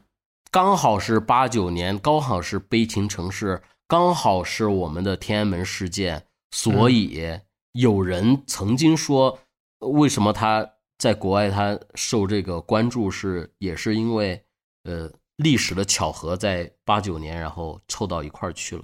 [0.50, 7.40] 刚好是八九年，刚好是悲情城市，刚好是我们的天安门事件，所以
[7.72, 9.40] 有人曾经说，
[9.80, 14.44] 为什么他在国外他受这个关注是也是因为
[14.84, 18.84] 呃历史的巧合，在八九年然后凑到一块儿去了。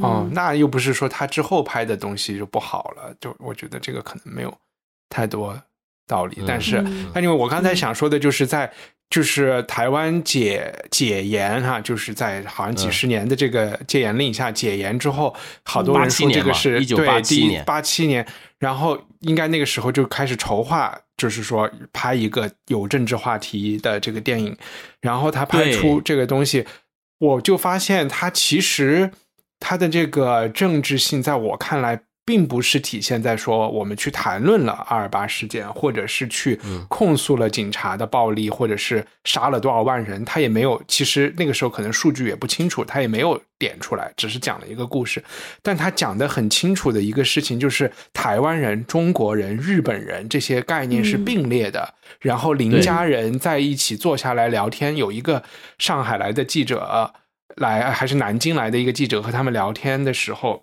[0.00, 4.58] 哦，那又不是说他之后拍的东西就不好了，就我觉得这个可能没有
[5.08, 5.60] 太多
[6.06, 6.40] 道理。
[6.46, 6.80] 但是，
[7.12, 8.72] 那因为我刚才想说的就是在
[9.10, 18.26] 就是台湾解解严哈，就是在好像几十年的这个戒严令下解严之后，好多人说这个是对第一八七年，
[18.58, 24.56] 然后应该那个时候就开始筹划，就是说拍一个有政治话题的这个电影，
[25.00, 26.64] 然后他拍出这个东西，
[27.18, 29.10] 我就发现他其实。
[29.62, 40.24] 他的这个政治性，在我看来，并不是体现在说我们去谈论了二二八事件，或者是去控诉了警察的暴力，或者是杀了多少万人。
[40.24, 45.20] 他也没有，其实那个时候可能数据也不清楚，他也没有点出来，只是讲了一个故事。
[45.60, 51.94] 但他讲的很清楚的一个事情，就是台湾人、中国人、日本人这些概念是并列的。
[52.20, 55.42] 然后邻家人在一起坐下来聊天，有一个
[55.78, 57.12] 上海来的记者。
[57.56, 60.62] 来还是南京来的一个记者和他们聊天的时候，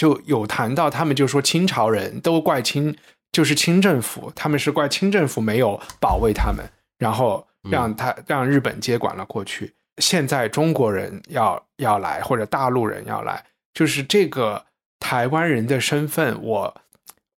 [0.00, 2.96] 就有谈到他们就说清朝人都怪清，
[3.32, 6.64] 就是清政府，他们是怪清政府没有保卫他们，
[6.96, 9.74] 然后让他让日本接管了过去。
[9.98, 14.64] 现在中国人要要来或者大陆人要来，就是这个
[14.98, 16.74] 台湾人的身份，我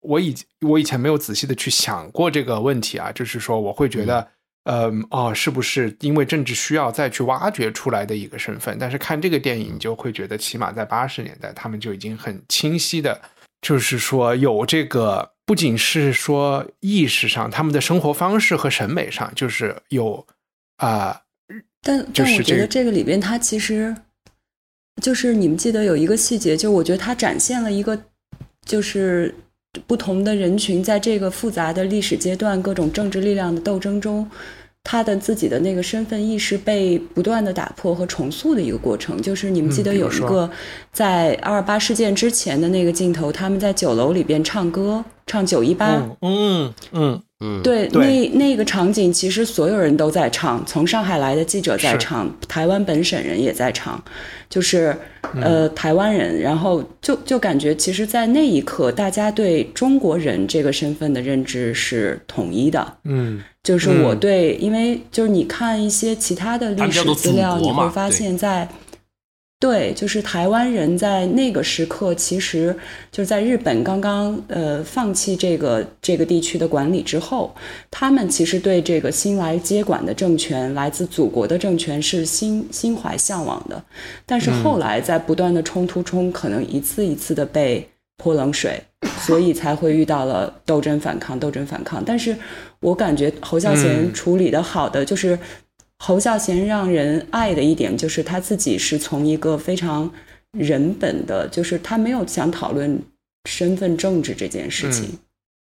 [0.03, 4.29] 我以我以前没有仔细的去想过这个问题啊，就是说我会觉得。
[4.64, 8.77] 嗯哦，是不是因为政治需要再去挖掘出来的一个身份？
[8.79, 13.20] 但是看这个电影，你就会觉得起码在八十年代，他们就已经很清晰的，
[13.61, 20.25] 就是说有这个，不仅是说意识上，他们的生活方式和审美上，就是有
[20.77, 21.22] 啊。
[21.83, 23.92] 但但我觉得这个里边，它其实
[25.03, 28.01] 就是你们记得有一个细节，就我觉得它展现了一个，
[28.64, 29.35] 就是。
[29.87, 34.29] 不同的人群在这个复杂的历史阶段，各种政治力量的斗争中，
[34.85, 39.21] 他的自己的那个身份意识被不断的打破和重塑的一个过程。
[39.23, 40.51] 就是你们记得有一个
[40.93, 46.03] 在二二八事件之前的那个镜头，他们在酒楼里边唱歌，唱九一八。
[46.21, 47.23] 嗯嗯。
[47.62, 54.02] 对，那那个场景其实所有人都在唱，从上海来的记者在唱，台湾本省人也在唱，
[54.48, 54.96] 就是
[55.40, 62.96] 呃台湾人，然后就就感觉其实，在那一刻，大家对中国人这个身份的认知是统一的。
[63.05, 68.68] 嗯，就是我对，因为就是你看一些其他的历史资料，你会发现在。
[69.62, 72.77] 对，就是台湾人在那个时刻，其实
[73.12, 77.55] 就是在日本刚刚呃放弃这个这个地区的管理之后，
[77.88, 83.81] 他们其实对这个新来接管的政权，来自祖国的政权是心心怀向往的。
[84.27, 88.83] 但是后来在不断的冲突中，可能一次一次的被泼冷水，
[89.20, 92.03] 所以才会遇到了斗争反抗，斗争反抗。
[92.05, 92.37] 但是
[92.81, 95.38] 我感觉侯孝贤处理的好的就是。
[96.05, 100.12] 侯孝贤让人爱的一点就是他自己是从一个非常
[100.51, 103.01] 人本的，就是他没有想讨论
[103.49, 105.17] 身份政治这件事情。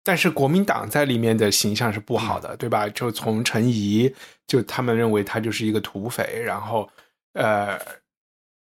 [0.03, 2.87] 但是国民党在里面的形象是不好的，对吧？
[2.89, 4.13] 就从陈仪，
[4.45, 6.87] 就他们认为他就是一个土匪，然后
[7.33, 7.79] 呃，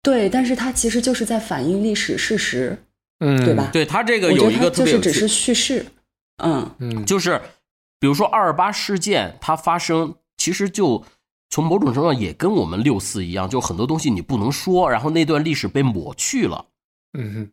[0.04, 2.78] 对，但是他其实就是在反映历史事实，
[3.22, 3.68] 嗯，对吧？
[3.74, 5.84] 对他这个有一个就是只是叙事，
[6.44, 7.42] 嗯嗯，就是
[8.00, 11.04] 比如说二二八事件，它发生其实就。
[11.50, 16.66] 从某种程度上也跟我们六四一样，就很多东西你不能说，然后那段历史被抹去了。
[17.18, 17.52] 嗯哼。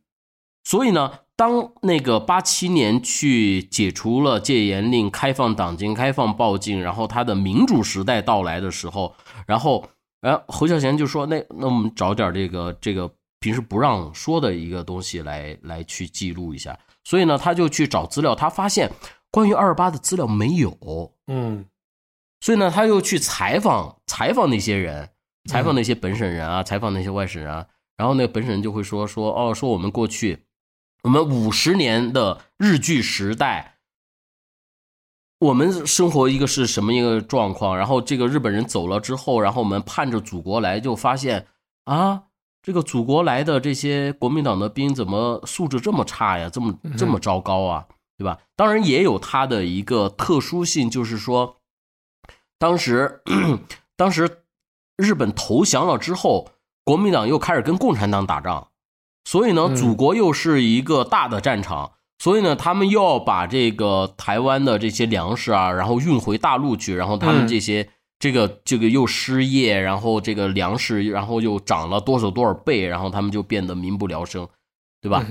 [0.67, 9.15] 所以呢，当那个八七年去解除了戒严令，开放党禁，开放报禁，然后他的民主时代到来的时候，
[9.47, 9.87] 然后，
[10.23, 18.91] 呃，侯孝贤就说：“那那我们找点这个这个平时不让说的一个东西来来去记录一下。”所以呢，他就去找资料，他发现
[19.31, 21.13] 关于二二八的资料没有。
[21.27, 21.67] 嗯。
[22.45, 25.09] 所以呢，他又去采访采访那些人，
[25.49, 27.67] 采访那些本省人啊，采访那些外省人啊。
[27.97, 30.45] 然后那个本省人就会说说哦，说我们过去，
[31.05, 33.77] 我们五十年的日据时代，
[35.39, 37.79] 我们生活一个是什么一个状况？
[37.79, 41.47] 然后这个日本人走了之后，然后我们盼着祖国来，就发现
[41.87, 42.25] 啊，
[42.63, 46.51] 这个祖国来的这些国民党的兵怎么素质这么差呀？
[46.53, 47.87] 这么这么糟糕啊？
[48.19, 48.39] 对吧？
[48.55, 51.57] 当然也有它的一个特殊性，就是说。
[52.65, 53.21] 当时，
[53.95, 54.39] 当时
[54.97, 56.49] 日本投降了之后，
[56.83, 58.69] 国民党又开始跟共产党打仗，
[59.27, 67.87] 所以呢，祖国又是一个大的战场，所以呢，他们又要把这个台湾的这些粮食啊，然后运回大陆去，然后他们这些
[68.19, 74.49] 这个这个又失业，然后这个粮食，然后又涨了多少多少倍，然后他们就变得民不聊生，
[75.03, 75.23] 对吧？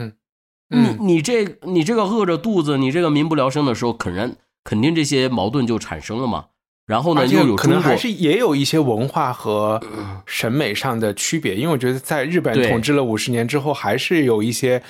[0.69, 6.45] 你你这你这个饿着肚子，你这个民不聊生的时候，肯然肯定这些矛盾就产生了嘛。
[6.85, 9.81] 然后呢又有可能还是也有一些文化和
[10.25, 14.83] 审美上的区别，因为我觉得在日本统治了五十年之后，还是有一些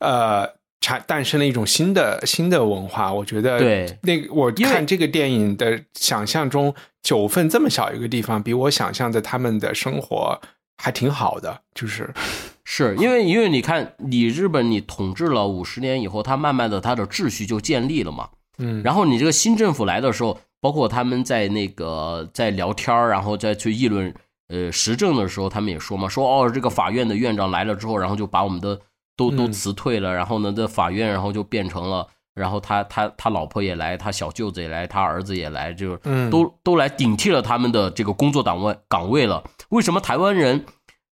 [0.00, 0.46] 呃
[0.80, 3.12] 产诞生了一种新的新的文化。
[3.12, 10.38] 我觉得对那个我看这个电影的想象中，九份这么小一个地方，比我想象的他们的生活
[10.76, 12.12] 还挺好的，就是
[12.64, 18.28] 是因为因为你看，你日本你统治了五十年以后，它慢慢的它的秩序就建立了嘛。
[18.58, 24.14] 嗯，然后你这个新政府来的时候，包括他们在那个在聊天儿然后再去议论
[24.48, 28.78] 呃时政的时候，他们也说嘛，说哦这个法院的院长来了之后，然后就把我们的
[29.16, 39.44] 都都嗯辞退了，然后呢这法院然后就变成了，然后他他他老婆也来，他小舅子也来，他儿子也来，就嗯都都来顶替了他们的这个工作岗位岗位了。
[39.70, 40.66] 为什么台湾人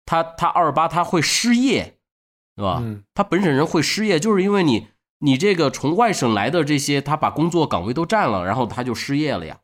[0.06, 1.96] 他他二八他会失业，
[2.56, 2.78] 对吧？
[2.82, 4.86] 嗯他本省人会失业，就是因为你
[5.24, 9.58] 你这个从外省来的这些，他把工作岗位都占了，然后他就失业了呀。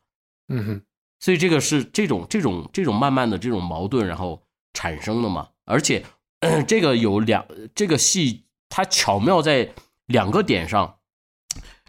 [0.49, 0.81] 嗯哼
[1.19, 4.41] 所以这个是这种这种这种慢慢的这种矛盾，然后
[4.73, 5.49] 产生的嘛。
[5.65, 6.03] 而且、
[6.39, 7.45] 呃 这个有两
[7.75, 9.73] 这个戏它巧妙在
[10.07, 10.97] 两个点上。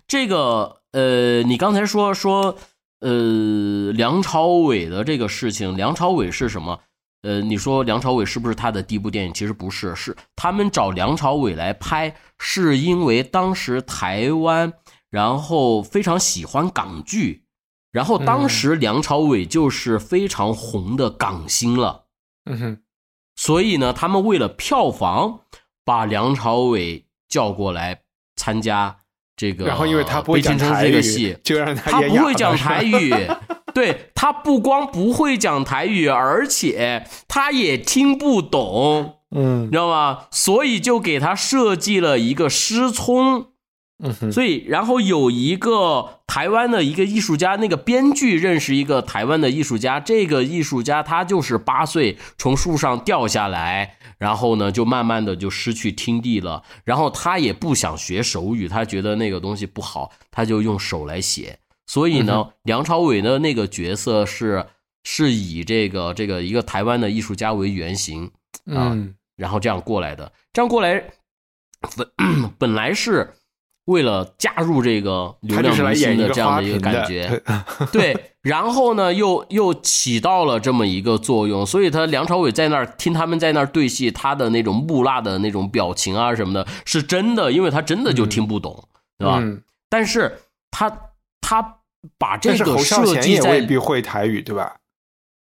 [0.07, 2.59] 这个呃，你刚才说说
[3.01, 6.81] 呃梁朝伟的这个事情，梁朝伟是什么？
[7.23, 9.33] 呃，你说梁朝伟是不是他的第一部电影？
[9.33, 14.73] 其实不是，是他们找梁朝伟来拍，是因为当时台湾
[15.09, 17.45] 然后非常喜欢港剧，
[17.93, 22.07] 然后当时梁朝伟就是非常红的港星了，
[22.47, 22.79] 嗯哼。
[23.37, 25.41] 所以呢，他们为了票房，
[25.85, 28.03] 把梁朝伟叫过来
[28.37, 28.99] 参加
[29.37, 31.01] 这个，然后因为他不会讲台语
[31.77, 33.11] 他不会讲台语，
[33.75, 40.27] 对他不光不会讲台语，而且他也听不懂，嗯你知道吗？
[40.31, 43.47] 所以就给他设计了一个失聪。
[44.05, 61.61] 嗯哼所以，然后有一个台湾的一个艺术家，那个编剧认识一个台湾的艺术家，这个艺术家他就是八岁从树上掉下来，然后呢就慢慢的就失去听力了，然后他也不想学手语，他觉得那个东西不好，他就用手来写。
[61.87, 64.67] 所以呢，梁朝伟的那个角色是
[65.05, 68.27] 是以这个这个一个台湾的艺术家为原型，
[68.67, 70.33] 啊嗯然后这样过来的。
[70.53, 71.03] 这样过来，
[71.97, 72.09] 本
[72.59, 73.35] 本来是
[73.87, 77.43] 为了加入这个流量明星的这样的一个感觉，
[77.91, 78.35] 对。
[78.43, 89.39] 然后呢，又又起到了这么一个作用，所以他梁朝伟在那儿听他们在那儿对戏，他的那种木讷的那种表情啊什么的，是真的，因为他真的就听不懂，对吧？
[89.41, 90.39] 嗯但是
[90.71, 90.91] 他
[91.43, 91.81] 他
[92.17, 94.79] 把这个侯孝贤设计在也未必会台语，对吧？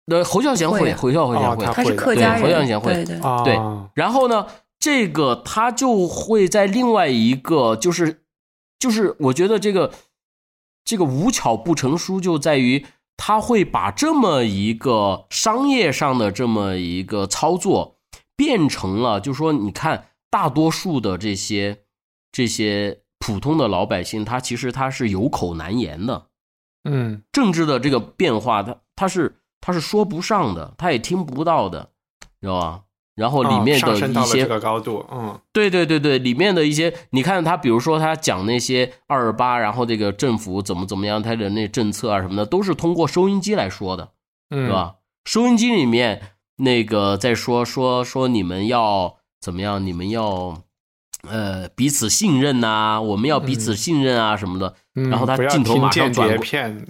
[0.06, 3.56] 那侯孝贤会，侯孝贤会，他是客家侯孝贤会对对，啊，对
[3.94, 4.48] 然后呢，
[4.80, 8.24] 这个他就会在另外一个，就是
[8.80, 9.92] 就是我觉得这个
[10.84, 12.84] 这个无巧不成书，就在于
[13.16, 17.98] 他会把这么一个商业上的这么一个操作，
[18.34, 21.84] 变成了，就说你看，大多数的这些
[22.32, 26.26] 这些普通的老百姓，他其实他是有口难言的。
[26.84, 31.90] 嗯政治的这个变化，他他是他是说不上的，他也听不到的，
[32.40, 32.80] 知道吧？
[33.14, 44.08] 然后里面的一些这个高度，嗯对对对对，里面的一些，你看他，比如说他讲那些二二八，然后这个政府怎么怎么样，他的那政策啊什么的，都是通过收音机来说的，
[44.50, 44.96] 嗯，对吧？
[45.24, 46.20] 收音机里面
[46.56, 50.62] 那个在说说说你们要怎么样，你们要
[51.28, 55.08] 呃彼此信任呐、我们要彼此信任啊什么的，嗯？
[55.10, 56.28] 然后他镜头马上转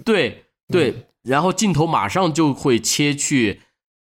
[0.05, 3.61] 对对，然后镜头马上就会切去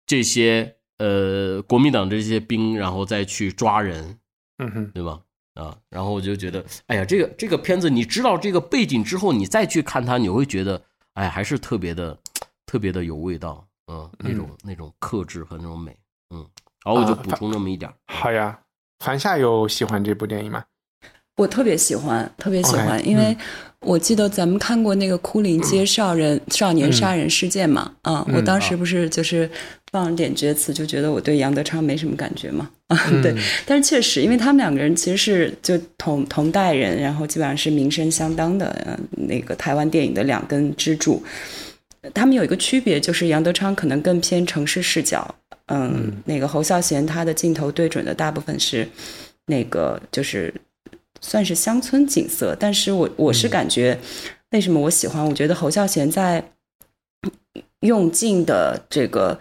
[0.05, 4.17] 这些呃国民党这些兵，然后再去抓人，
[4.59, 5.19] 嗯哼，对吧？
[5.55, 10.81] 啊，然后我就觉得，哎呀，这个这个片子，你知道这个背景之后，你再去看它，你会觉得，
[11.13, 12.17] 哎，还是特别的，
[12.65, 15.95] 特别的有味道，嗯，那种那种克制和那种美，
[16.33, 16.43] 嗯。
[16.83, 18.59] 然后我就啊补充那么一点儿，好呀。
[19.03, 20.63] 樊夏有喜欢这部电影吗？
[21.37, 23.37] 我特别喜欢，特别喜欢因为嗯。
[23.85, 29.49] 我记得咱们看过那个哭灵街少人、少年杀人事件嘛，啊，嗯我当时不是就是
[29.91, 33.35] 放了点厥词，就觉得我对杨德昌没什么感觉嘛， 啊，对，
[33.65, 38.97] 但是确实，因为他们两个人其实是就同同代人，然后基本上是名声相当的，呃
[39.27, 41.21] 那个台湾电影的两根支柱。
[42.13, 45.35] 他们有一个区别，就是杨德昌可能更偏城市视角，
[45.67, 48.87] 嗯，那个侯孝贤他的镜头对准的大部分是
[49.45, 50.53] 那个就是
[51.21, 53.97] 算是乡村景色，但是我我是感觉，
[54.51, 55.25] 为什么我喜欢？
[55.25, 56.43] 我觉得侯孝贤在
[57.79, 59.39] 用镜的这个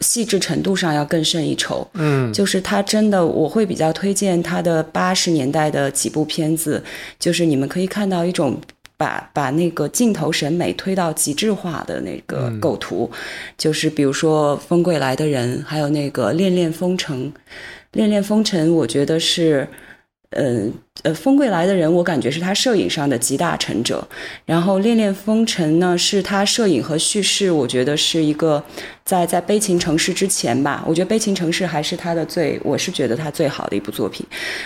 [0.00, 1.88] 细致程度上要更胜一筹。
[1.94, 6.82] 嗯，就是他真的，我会比较推荐他的八十年代的几部片子，
[7.20, 8.60] 就是你们可以看到一种
[9.02, 13.10] 把把那个镜头审美推到极致化的那个构图，
[13.58, 17.16] 就是比如说《风归来的人》，还有那个《恋恋风尘》，
[17.92, 19.66] 《恋恋风尘》，我觉得是。
[20.32, 20.68] 呃
[21.04, 24.06] 呃，风归来的人，我感觉是他摄影上的集大成者。
[24.44, 28.62] 然后《恋恋风尘》呢，是他摄影和叙事，我觉得是一个
[29.04, 30.84] 在在《悲情城市》之前吧。
[30.86, 34.24] 我觉得《悲情城市》还是他的最，我是觉得他最好的一部作品。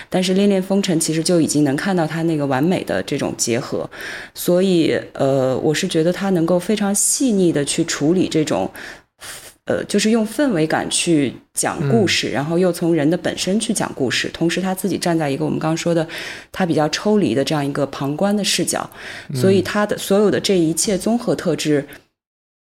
[0.09, 3.89] 但是《恋恋风尘》其实就已经能看到他那个完美的这种结合。
[4.35, 8.69] 所以呃，我是觉得他能够非常细腻的去处理这种。
[9.67, 16.07] 呃，就是用氛围感去讲故事，然后又从人的本身去讲故事，同时他自己站在一个我们刚刚说的
[16.51, 18.89] 他比较抽离的这样一个旁观的视角，
[19.35, 21.85] 所以他的所有的这一切综合特质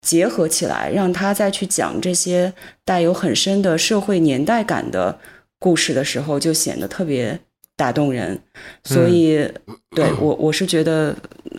[0.01, 2.53] 结合起来，让他再去讲这些
[2.85, 5.19] 带有很深的社会年代感的
[5.59, 7.39] 故事的时候，就显得特别。
[7.83, 8.39] 打动人，
[8.85, 9.45] 所以
[9.93, 11.13] 对我我是觉得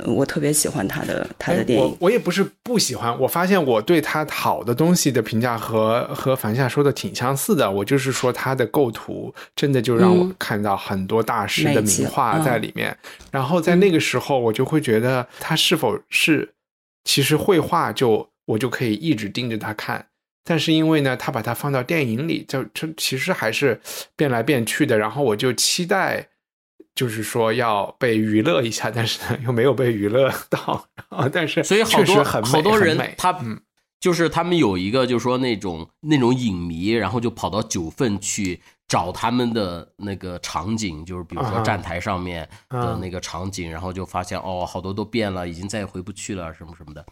[0.06, 1.84] 我特别喜欢他的他的电影。
[1.84, 7.70] 我我也不是不喜欢，我发现我对他好的东西的评价和和樊夏说的挺相似的。
[7.70, 12.96] 我就是说他的构图真的就让我看到很多大师的名画在里面。
[13.30, 16.54] 然后在那个时候，我就会觉得他是否是
[17.04, 20.06] 其实绘画就我就可以一直盯着他看。
[20.44, 23.80] 但是因为呢，他把它放到电影里，就就其实还是
[24.14, 24.98] 变来变去的。
[24.98, 26.28] 然后我就期待，
[26.94, 31.28] 就是说要被娱乐一下，但是呢又没有被娱乐到啊。
[31.32, 33.34] 但是所以好多好多人他
[33.98, 47.02] 就是他们有一个就是说那种那种影迷，然后就跑到九份去找他们的那个场景，就是比如说站台上面的那个场景，然后就发现哦，好多都变了，已经再也回不去了，什么什么的。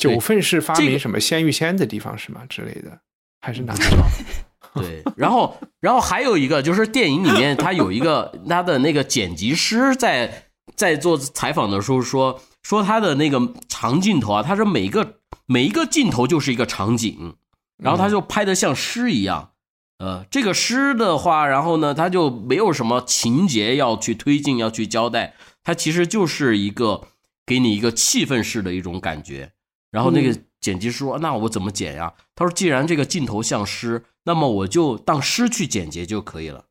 [0.00, 2.42] 九份是发明什么鲜芋仙的地方是吗？
[2.48, 3.00] 之类的，
[3.40, 3.80] 还是哪里？
[4.74, 17.34] 对，然后，然后还有一个就是电影里面，他有一个他的那个剪辑师在在做采访的时候说说他的那个长镜头啊，他说每一个每一个镜头就是一个场景，
[17.78, 19.50] 然后他就拍的像诗一样。
[19.98, 25.34] 呃，这个诗的话，然后呢，他就没有什么情节要去推进，要去交代，
[25.64, 27.08] 它其实就是一个
[27.44, 29.52] 给你一个气氛式的一种感觉。
[29.90, 36.66] 然后那个剪辑师说：“那我怎么剪呀？”他说：“既然这个镜头像诗，那么我就当诗去剪辑就可以了。”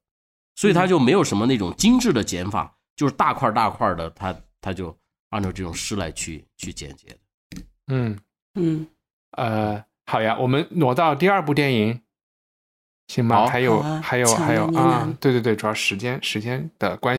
[0.55, 4.97] 所以他就没有什么那种精致的剪法，就是大块大块的，他他就
[5.29, 7.07] 按照这种诗来去去剪辑。
[7.87, 8.17] 嗯
[8.55, 8.87] 嗯，
[9.31, 12.01] 呃，好呀，我们挪到第二部电影，
[13.07, 13.47] 行吗？
[13.47, 17.18] 还有还有还有啊，对对对，主要时间时间的关。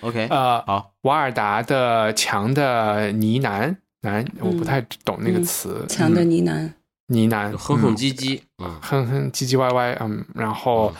[0.00, 5.84] OK，呃，好，瓦尔达的强的呢喃，喃，我不太懂那个词。
[5.88, 6.72] 强的呢喃，
[7.08, 10.94] 呢喃，哼哼唧唧，嗯，哼哼唧唧歪歪，嗯，然后，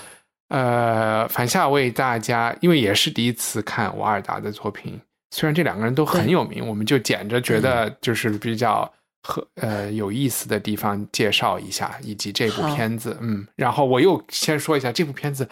[0.49, 5.01] 呃，反夏为大家，因为也是第一次看瓦尔达的作品，
[5.31, 8.91] 虽然这两个人都很有名，我们就捡着觉得就是比较
[9.23, 15.49] 和呃有意思的地方介绍一下，以及这部片子，嗯，然后我又先说一下这部片子。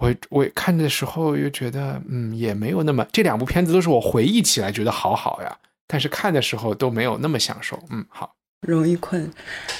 [0.00, 3.06] 我我看的时候又觉得，嗯，也没有那么。
[3.12, 7.78] 这两部片子都是我回忆起来觉得好好呀，但是看的时候都没有那么享受。
[7.90, 8.34] 嗯，好，
[8.66, 9.30] 容易困。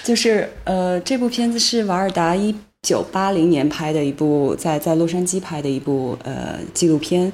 [0.04, 7.32] 就是呃，这部片子是瓦尔达一九八零年拍的一部，在在洛杉矶拍的一部呃纪录片。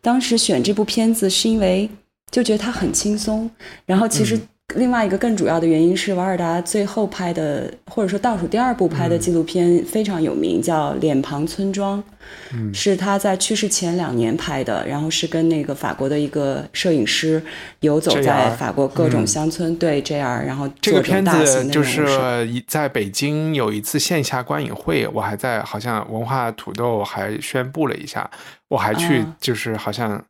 [0.00, 1.88] 当时选这部片子是因为
[2.32, 3.48] 就觉得它很轻松，
[3.86, 4.36] 然后其实
[4.74, 12.02] 另外一个更主要的原因是，瓦尔达最后拍的，或者说倒数第二部拍的纪录片非常有名，叫《脸庞村庄》，
[12.74, 17.40] 是他在去世前两年拍的，然后是跟那个法国的一个摄影师
[17.80, 22.04] 游走在法国各种乡村，对 JR，然后这个片子就是
[22.66, 28.28] 在北京有一次线下观影会，我还在好像文化土豆还宣布了一下，
[28.68, 29.36] 我还去啊。
[29.38, 30.24] 就是好像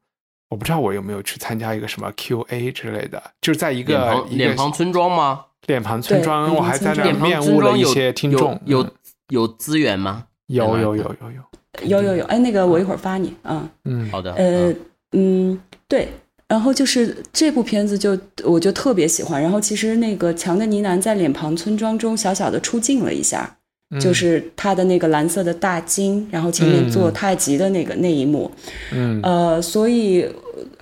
[0.54, 5.46] 我不知道我有没有去参加一个什么 Q&A 之类的，就是在一脸个庞脸庞村庄吗？
[5.66, 8.86] 脸庞村庄，我还在那儿面村庄有悟了一些听众，有
[9.30, 10.26] 有资源吗？
[10.46, 13.68] 有有有有有，有有有，哎，那个我一会儿发你，嗯。
[13.84, 16.08] 嗯好的，呃嗯，嗯，对。
[16.46, 19.42] 然后就是这部片子就我就特别喜欢。
[19.42, 23.56] 然后其实那个强的呢喃在脸庞村庄中小小的出镜了一下，
[23.90, 28.50] 嗯就是他的那个蓝色的大金，然后前面做太极的那个、那一幕。
[28.92, 30.28] 嗯呃，所以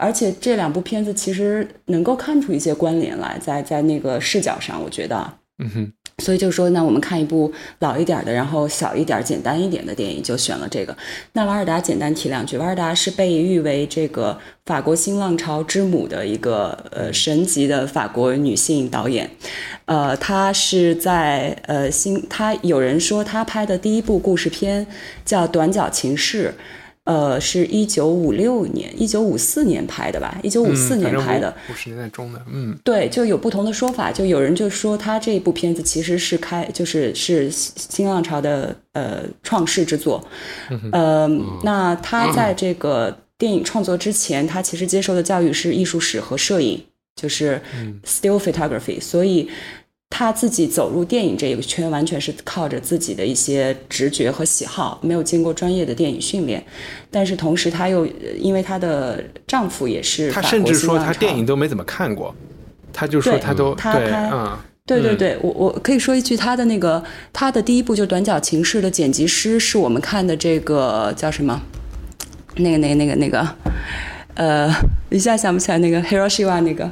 [0.03, 5.35] 而且这两部片子其实能够看出一些关联来，在在那个视角上，我觉得。
[5.59, 7.51] 嗯哼所以就说，那我们看一部
[7.81, 10.97] 老一点的，然后小一点、简单一点的电影，就选了这个。
[11.33, 19.29] 那瓦尔达简单提两句，瓦尔达是被誉为这个法国新浪潮之母的一个呃神级的法国女性导演。
[19.87, 24.87] 呃，她是在呃新，她有人说她拍的第一部故事片
[25.25, 26.55] 叫《短脚情事》。
[27.05, 30.39] 呃，是一九五六年、一九五四年拍的吧？
[30.43, 32.79] 一九五四年拍的，五十年代中的，嗯。
[32.85, 40.25] 对，就有不同的说法，就有人就说他这部片子其实是开，就是是新浪潮的呃创世之作，
[40.93, 41.29] 呃，
[41.65, 46.81] 那他在这个电影创作之前，他其实接受的教育是艺术史和摄影，
[47.21, 47.61] 就是
[48.05, 49.51] still photography，所以
[50.15, 56.63] 他自己走入电影这个圈，完全是靠着自己的一些直觉和喜好，没有经过专业的电影训练。
[57.11, 62.35] 但是同时，她又呃因为她的丈夫也是她甚至说他国新浪潮电影都没怎么看过，
[62.93, 67.03] 她就说对他都对他嗯嗯对对对，我我可以说一句，他的那个
[67.33, 71.59] 他的第一部就是《短脚情事》的剪辑师是我们看的这个叫什么？
[72.57, 73.49] 那个那个那个那个，
[74.35, 74.71] 呃，
[75.09, 76.91] 一下想不起来那个 Hiroshima 那个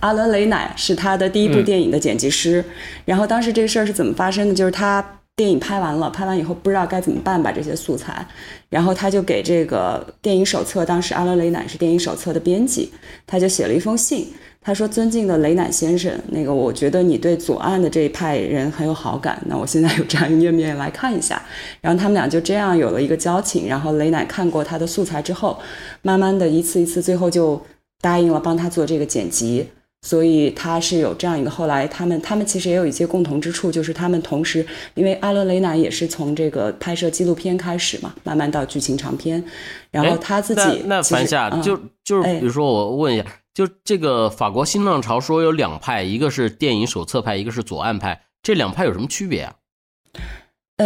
[0.00, 2.64] 阿伦雷乃是他的第一部嗯电影的剪辑师。
[3.04, 4.54] 然后当时这个事儿是怎么发生的？
[4.54, 5.04] 就是他
[5.36, 8.26] 电影拍完了，拍完以后不知道该怎么办吧这些素材，
[8.68, 12.92] 然后他就给这个电影手册，当时阿伦雷乃是电影手册的编辑，
[13.26, 14.32] 他就写了一封信。
[14.62, 21.42] 他说：“尊敬的雷乃先生，那个我觉得你对左岸的这一派人很有好感，那我现在有这样一个页面来看一下。”
[21.80, 23.66] 然后他们俩就这样有了一个交情。
[23.66, 25.58] 然后雷乃看过他的素材之后，
[26.02, 27.58] 慢慢的一次一次，最后就
[28.02, 29.66] 答应了帮他做这个剪辑。
[30.02, 39.44] 所以他是有这样一个，后来他们他们其实也有一些共同之处，就是他们同时，因为阿伦雷娜也是从这个拍摄纪录片开始嘛，慢慢到剧情长片，
[39.90, 49.54] 然后哎他自己那那其实樊夏嗯就就是哎比如说我问一下，就这个法国新浪潮说有两派，一个是电影手册派，一个是左岸派，这两派有什么区别啊？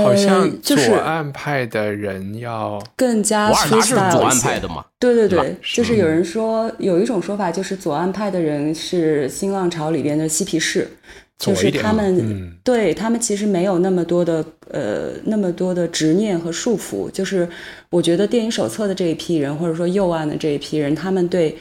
[0.02, 4.84] 好呃像左就是岸派的人要更加瓦尔达是 freestyle 左一些岸派的嘛？
[4.98, 10.88] 对对对对，就是有人说有一种说法，就是左岸派的人是新浪潮里边的嬉皮士，
[11.38, 17.10] 就是他们、嗯对他们其实没有那么多的呃那么多的执念和束缚。
[17.10, 17.46] 就是
[17.90, 21.54] 我觉得电影手册的这一批人，或者说右岸的这一批人，他们对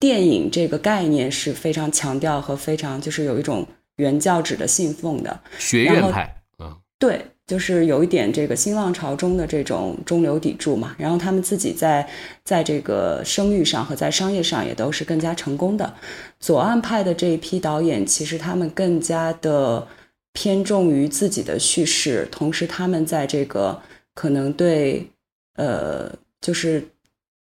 [0.00, 3.64] 电影这个概念是非常强调和非常就是有一种
[3.96, 5.40] 原教旨的信奉的。
[5.58, 12.06] 学院派，嗯，对，就是有一点这个新浪潮中的这种中流砥柱嘛，然后他们自己在
[12.44, 15.94] 在这个声誉上和在商业上也都是更加成功的。
[16.38, 19.88] 左岸派的这一批导演，其实他们更加的
[20.34, 23.80] 偏重于自己的叙事，同时他们在这个
[24.14, 25.08] 可能对
[25.54, 26.86] 呃就是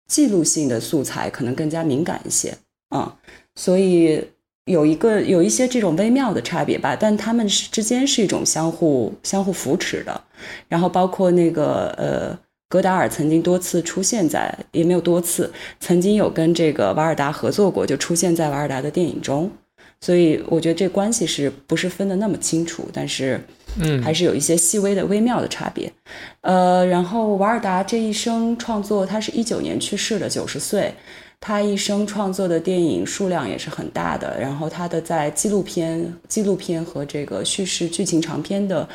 [0.07, 2.51] 记录性的素材可能更加敏感一些
[2.91, 3.17] 啊、嗯，
[3.55, 4.23] 所以
[4.67, 10.21] 有一个有一些这种微妙的差别吧，但他们是之间是一种相互相互扶持的。
[10.69, 12.39] 然后包括那个呃，
[12.69, 19.51] 戈达尔曾经多次出现在，也没有多次，曾经有跟这个瓦尔达合作过，就出现在瓦尔达的电影中。
[20.01, 22.89] 所以我觉得这关系是不是分得那么清楚？
[22.93, 23.41] 但是，
[23.81, 25.91] 嗯还是有一些细微的微妙的差别。
[26.41, 30.93] 呃，然后瓦尔达这一生创作，他是一九年去世的，九十岁。
[31.41, 38.89] 他一生创作的电影数量也是很大的，然后他的在纪录片、纪录片和这个叙事剧情长片的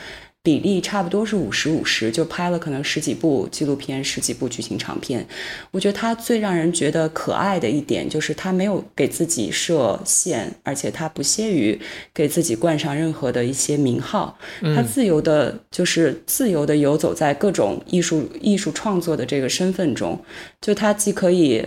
[0.43, 5.25] 比例差不多是五十五十，就拍了可能十几部纪录片、十几部剧情长片。
[5.69, 11.79] 我觉得他最让人觉得可爱的一点就是他没有给自己设限，而且他不屑于
[12.11, 14.35] 给自己冠上任何的一些名号，
[14.75, 20.19] 他自由的，就是自由的游走在各种艺术艺术创作的这个身份中，
[20.59, 21.65] 就他既可以。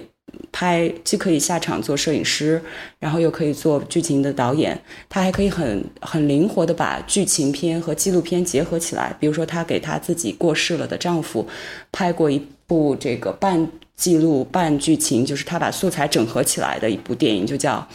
[0.51, 2.61] 拍，既可以下场做摄影师，
[2.99, 4.81] 然后又可以做剧情的导演。
[5.09, 9.14] 他还可以很很灵活的把剧情片和纪录片结合起来。
[9.20, 11.47] 比如说，他给他自己过世了的丈夫
[11.93, 17.87] 拍过一部这个半记录半剧情，就是他把素材整合起来的一部电影，就叫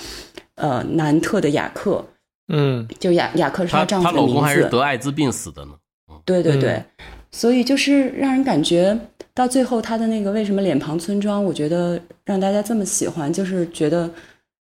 [0.55, 2.05] 呃南特的雅克。
[2.51, 4.33] 嗯，就雅雅克是她丈夫的名字。
[4.33, 5.73] 她老公还是得艾滋病死的呢。
[6.25, 6.83] 对对对，
[7.31, 8.97] 所以就是让人感觉
[9.33, 14.09] 到最后他的那个为什么脸庞村庄，我觉得让大家这么喜欢，就是觉得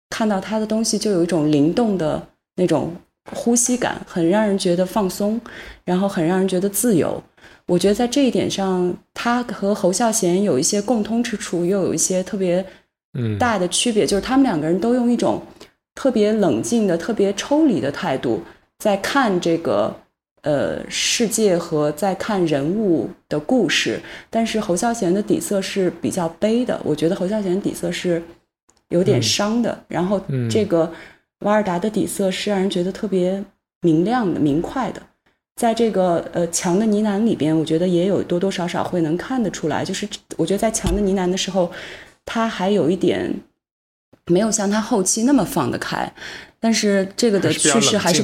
[0.09, 2.21] 看到他的东西就有一种灵动的
[2.55, 2.93] 那种
[3.31, 5.39] 呼吸感，很让人觉得放松，
[5.85, 7.21] 然后很让人觉得自由。
[7.67, 12.65] 我觉得在这一点上，他和侯孝贤有一些共通之处，又有一些特别
[13.13, 15.41] 嗯大的区别，就是他们两个人都用一种
[15.93, 18.41] 特别冷静的、特别抽离的态度
[18.79, 19.93] 在看这个
[20.41, 23.99] 呃世界和在看人物的故事。
[24.29, 28.21] 但是侯孝贤的底色是比较悲的，我觉得侯孝贤的底色是
[28.89, 29.83] 有点伤的。
[29.87, 30.91] 然后嗯这个
[31.39, 33.43] 瓦尔达的底色是让人觉得特别
[33.81, 35.01] 明亮的、明快的。
[35.59, 41.71] 在这个呃强的呢喃里边，我觉得也有多多少少会能看得出来，就是我觉得在强的呢喃的时候，
[42.25, 43.33] 他还有一点
[44.27, 46.11] 没有像他后期那么放得开，
[46.59, 48.23] 但是这个的还是比较叙事还是。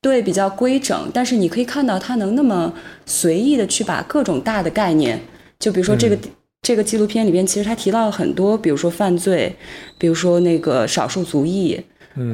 [0.00, 2.72] 对比较规整，但是你可以看到他能那么
[3.06, 5.18] 随意的去把各种大的概念，
[5.58, 6.16] 就比如说这个、
[6.62, 9.56] 这个纪录片里边，其实他提到了很多，比如说犯罪，
[9.98, 11.80] 比如说那个少数族裔，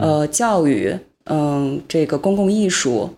[0.01, 0.95] 呃，教育，
[1.27, 3.09] 嗯、这个公共艺术，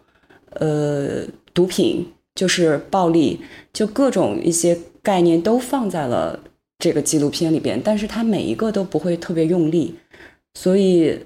[0.51, 3.41] 呃，毒品，就是暴力，
[3.73, 6.39] 就各种一些概念都放在了
[6.83, 9.95] 这个纪录片里边，但是他每一个都不会特别用力，
[10.55, 11.17] 所以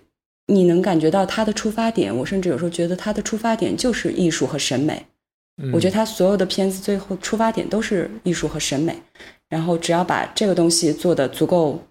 [0.49, 2.15] 你能感觉到他的出发点。
[2.15, 5.07] 我甚至有时候觉得他的出发点就是艺术和审美。
[5.73, 8.95] 我觉得他所有的片子最后出发点都是艺术和审美，
[9.49, 11.83] 然后只要把这个东西做得足够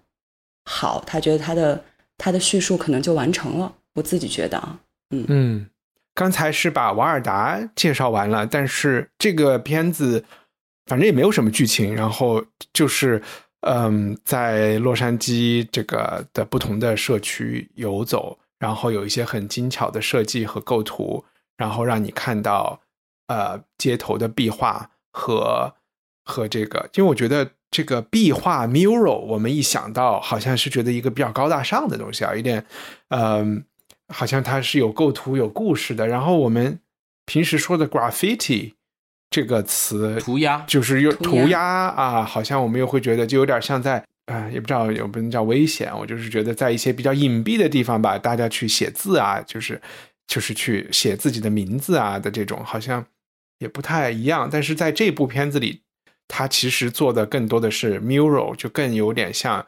[0.70, 1.84] 好，他觉得他的
[2.16, 3.74] 他的叙述可能就完成了。
[3.94, 4.78] 我自己觉得啊，
[5.10, 5.66] 嗯，
[6.14, 10.24] 刚才是把瓦尔达介绍完了，但是这个片子
[10.86, 13.20] 反正也没有什么剧情，然后就是
[13.60, 21.24] 嗯，在洛杉矶这个的不同的社区游走，然后有一些很精巧的设计和构图，
[21.56, 22.80] 然后让你看到
[23.28, 25.74] 呃街头的壁画和
[26.24, 32.64] 和这个，因为我觉得这个壁画 mural，我们一想到好像是觉得一个比较高大上的东西啊，有点
[33.08, 33.64] 嗯。
[34.08, 36.06] 好像它是有构图、有故事的。
[36.06, 36.78] 然后我们
[37.24, 38.74] 平时说的 graffiti
[39.30, 45.92] 这个词，涂鸦就是又涂鸦啊，好像我们又会觉得就有点像在啊、呃也不知道有不能叫危险。
[45.96, 49.80] 我就是觉得在一些比较隐蔽的地方吧，大家去写字啊，就是
[50.26, 53.04] 就是去写自己的名字啊的这种，好像
[53.58, 54.48] 也不太一样。
[54.50, 55.82] 但是在这部片子里，
[56.28, 59.66] 它其实做的更多的是 mural，就更有点像。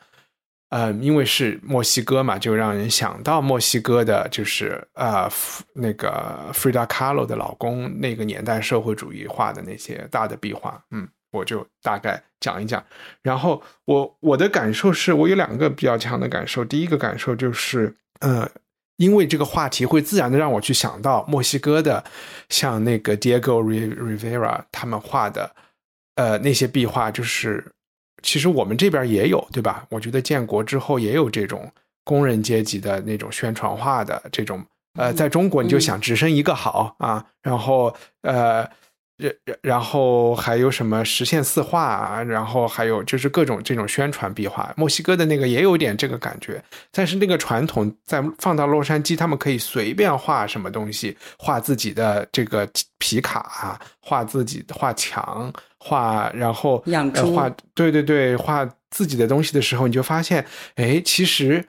[0.71, 5.27] 呃，因为是墨西哥嘛，就让人想到墨西哥的，就是呃
[5.75, 12.85] 那个 Frida Kahlo 的老公那个年代社会主义画的那些大的壁画，嗯，我就大概讲一讲。
[13.23, 18.47] 然后我我的感受是我有两个比较强的感受，第一个感受就是，呃，
[18.99, 22.05] 因为这个话题会自然的让我去想到墨西哥的，
[22.51, 25.51] 像那个 Diego Rivera 他们画的，
[26.17, 27.73] 呃那些壁画，就是。
[28.23, 29.87] 其实我们这边也有，对吧？
[29.91, 31.71] 我觉得建国之后也有这种
[32.05, 34.65] 工人阶级的那种宣传画的这种，
[34.99, 38.69] 呃，在中国你就想只生一个好啊，然后呃，
[39.17, 44.73] 然然后还有什么实现四化啊，然后还有就是各种这种宣传壁画。
[44.77, 55.53] 墨西哥的那个也有点这个感觉，但是那个传统在放到洛杉矶，他们可以随便画什么东西，画自己的这个皮卡啊，画自己画墙。
[55.79, 60.45] 画，然后养猪呃画，对对对，画自己的东西的时候，你就发现，
[60.77, 61.67] 哎，其实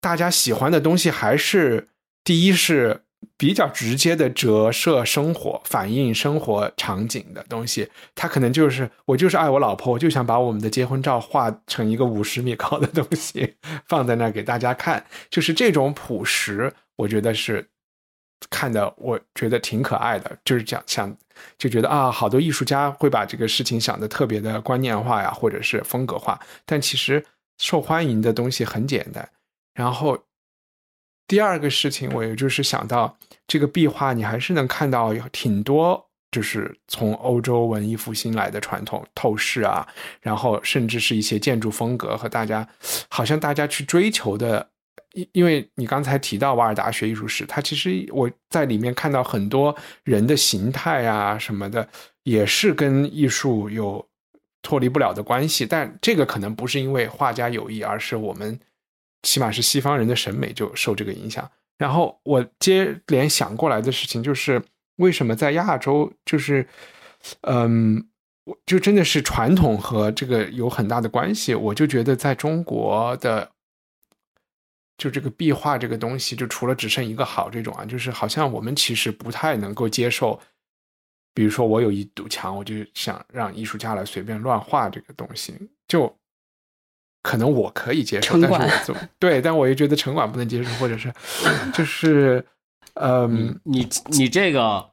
[0.00, 1.88] 大家喜欢的东西还是
[2.22, 3.02] 第一是
[3.36, 7.88] 比较直接的折射生活、反映生活场景的东西。
[8.14, 13.54] 他可能就是我就是爱我老婆，我就想把我们的结婚照画成一个五十米高的东西
[13.88, 17.66] 放在那儿给大家看，就是这种朴实，我觉得是
[18.50, 21.16] 看的，我觉得挺可爱的，就是讲想。
[21.58, 27.24] 就觉得啊，好多艺术家会把这个事情想的特别的观念化呀，或者是风格化，但其实
[27.58, 29.28] 受欢迎的东西很简单。
[29.74, 30.16] 然后
[31.26, 33.18] 第二个事情，我也就是想到
[33.48, 39.84] 这个壁画，你还是能看到挺多，就是从欧洲文艺复兴来的传统透视啊，
[40.20, 42.68] 然后甚至是一些建筑风格和大家
[43.08, 44.70] 好像大家去追求的。
[45.14, 51.88] 因因为你刚才提到瓦尔达学艺术史，他其实我在里面看到很多人的形态啊什么的，
[52.24, 54.06] 也是跟艺术有
[54.60, 55.64] 脱离不了的关系。
[55.64, 58.58] 但这个可能不是因为画家有意，而是我们
[59.22, 61.48] 起码是西方人的审美就受这个影响。
[61.78, 64.62] 然后我接连想过来的事情就是，
[64.96, 66.66] 为什么在亚洲，就是
[67.42, 68.04] 嗯，
[68.44, 71.54] 我就真的是传统和这个有很大的关系。
[71.54, 73.53] 我就觉得在中国的。
[74.96, 80.40] 就这个壁画这个东西，就除了只剩一个好这种啊，就是好像我们其实不太能够接受。
[81.34, 85.52] 比如说，我有一堵墙，我就想让艺术家来随便乱画这个东西，
[85.88, 86.16] 就
[87.22, 91.12] 可能我可以接受，但是我做 对，但我又觉得城管不能接受，或者是
[91.74, 92.46] 就是
[92.94, 94.90] 嗯，你你这个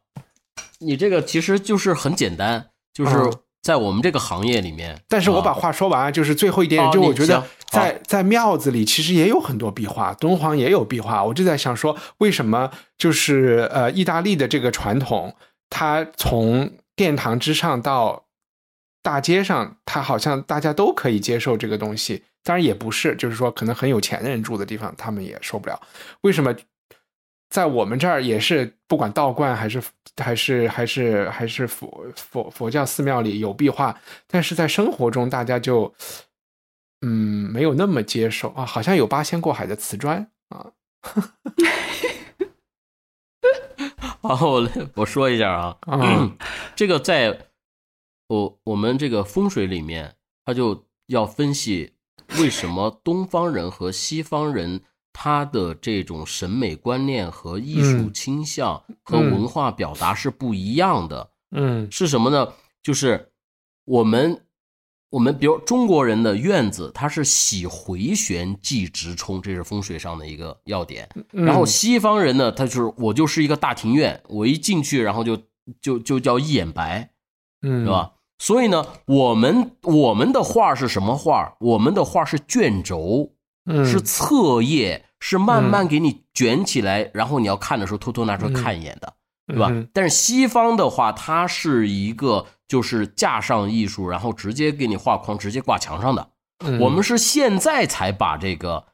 [0.80, 3.16] 你这个其实就是很简单，就是。
[3.62, 11.24] 在我们这个行业里面，但是我把话说完，就是最后一点，就我觉得在在庙子里其实也有很多壁画，敦煌也有壁画。
[11.24, 15.36] 我就在想说，为什么就是呃，意大利的这个传统，
[15.70, 18.26] 它从殿堂之上到
[19.03, 22.24] 大街上，它好像大家都可以接受这个东西。
[22.43, 25.80] 当然也不是，就是说可能很有钱的人住的地方，他们也受不了。
[26.22, 26.51] 为什么？
[27.52, 29.84] 在我们这儿也是，不管道观还是
[30.16, 35.93] 还是还是还是佛佛佛教寺庙里有壁画，但是在生活中大家就
[37.02, 40.72] 嗯没有那么接受啊，好像有八仙过海的瓷砖啊。
[44.22, 45.78] 好，我我说一下啊
[46.74, 47.47] 这个在
[48.30, 51.95] 我我们这个风水里面，他就要分析
[52.39, 54.84] 为什么东方人和西方人。
[55.14, 61.30] 他的这种审美观念和艺术倾向和文化表达是不一样的。
[61.51, 62.53] 嗯，是什么呢？
[62.82, 63.30] 就是
[63.86, 64.45] 我们
[65.09, 71.09] 我们比如中国人的院子，它是喜回旋即直冲，这是风水上的一个要点。
[71.32, 75.38] 然后西方人呢，他就是我就是一个大庭院，我一进去，然后就
[75.82, 77.12] 就就叫一眼白，
[77.62, 78.14] 嗯，是吧？
[78.39, 81.55] 所以呢，我们我们的画是什么画？
[81.59, 83.34] 我们的画是卷轴。
[83.86, 89.14] 是侧页，是慢慢给你卷起来，然后你要看的时候偷偷拿出来看一眼的，
[89.47, 89.72] 对吧？
[89.93, 96.30] 但是西方的话，它是一个就是架上艺术，然后直接给你画框，直接挂墙上的。
[96.80, 98.86] 我们是现在才把这个，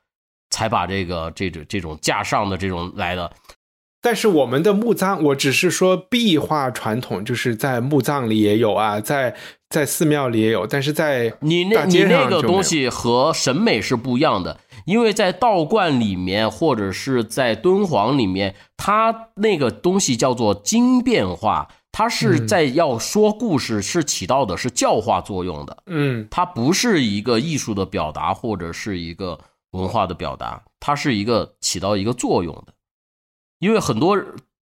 [0.49, 3.31] 才把这个这种这种架上的这种来的。
[4.07, 9.35] 但是我们的墓葬，我只是说壁画传统，就是在墓葬里也有啊，在
[9.69, 29.37] 在寺庙里也有，但是在你那你那个东西和审美是不一样的，因为在道观里面或者是在敦煌里面，它那个东西叫做经变化，它是在要说故事，是起到的是教化作用的，嗯，它不是一个艺术的表达或者是一个
[29.71, 32.73] 文化的表达，它是一个起到一个作用的。
[33.59, 34.17] 因为很多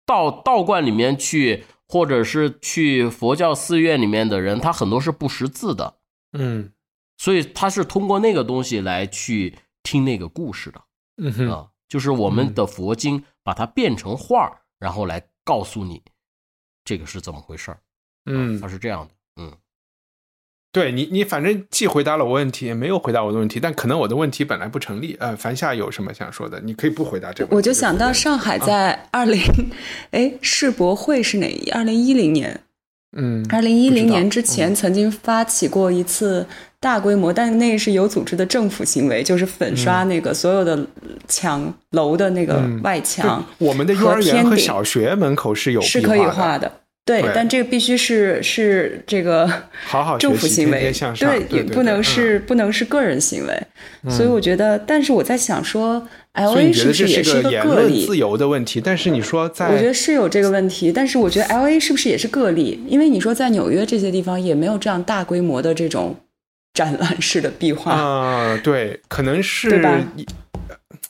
[0.06, 5.98] 道道观里面去，或者是去佛教寺院里面的人，他很多是不识字的，
[6.34, 6.72] 嗯，
[7.18, 10.82] 所以他是通过那个东西来去听那个故事的，
[11.18, 16.02] 嗯啊，就是我们的佛经把它变成画然后来告诉你
[16.84, 17.76] 这个是怎么回事
[18.26, 19.15] 嗯，它是这样的，嗯。
[20.76, 25.16] 对你，你反正既回答了我问题，也没有回答我的问题，但可能我的问题本来不成立。
[25.22, 26.60] 呃，樊夏有什么想说的？
[26.60, 27.56] 你可以不回答这个。
[27.56, 29.42] 我就想到上海在二零，
[30.12, 31.48] 哎，世博会是哪？
[31.72, 32.60] 二零一零年。
[33.16, 33.46] 嗯。
[33.50, 36.46] 二零一零年之前曾经发起过一次
[36.82, 40.86] 大规模，但那是有组织的政府行为，就是粉刷那个所有的
[41.30, 43.42] 墙楼的那个外墙。
[43.60, 46.70] 我们的幼儿园和小学门口是有是可以画的。
[47.06, 49.48] 对，但这个必须是是这个
[49.86, 53.62] 好好政府行为，对，也不能是不能是个人行为。
[54.10, 58.08] 所以我觉得，但是我在想说，L A 是不是也是一个个例？
[58.08, 58.82] 自由的问题。
[58.82, 60.92] 但是你说在，我觉得是有这个问题。
[60.92, 62.84] 但是我觉得 L A 是不是也是个例？
[62.88, 66.16] 因为你说在纽约这些地方也没有这样大规模的这种
[66.74, 68.60] 展览式的壁画啊。
[68.64, 70.00] 对，可能是对吧？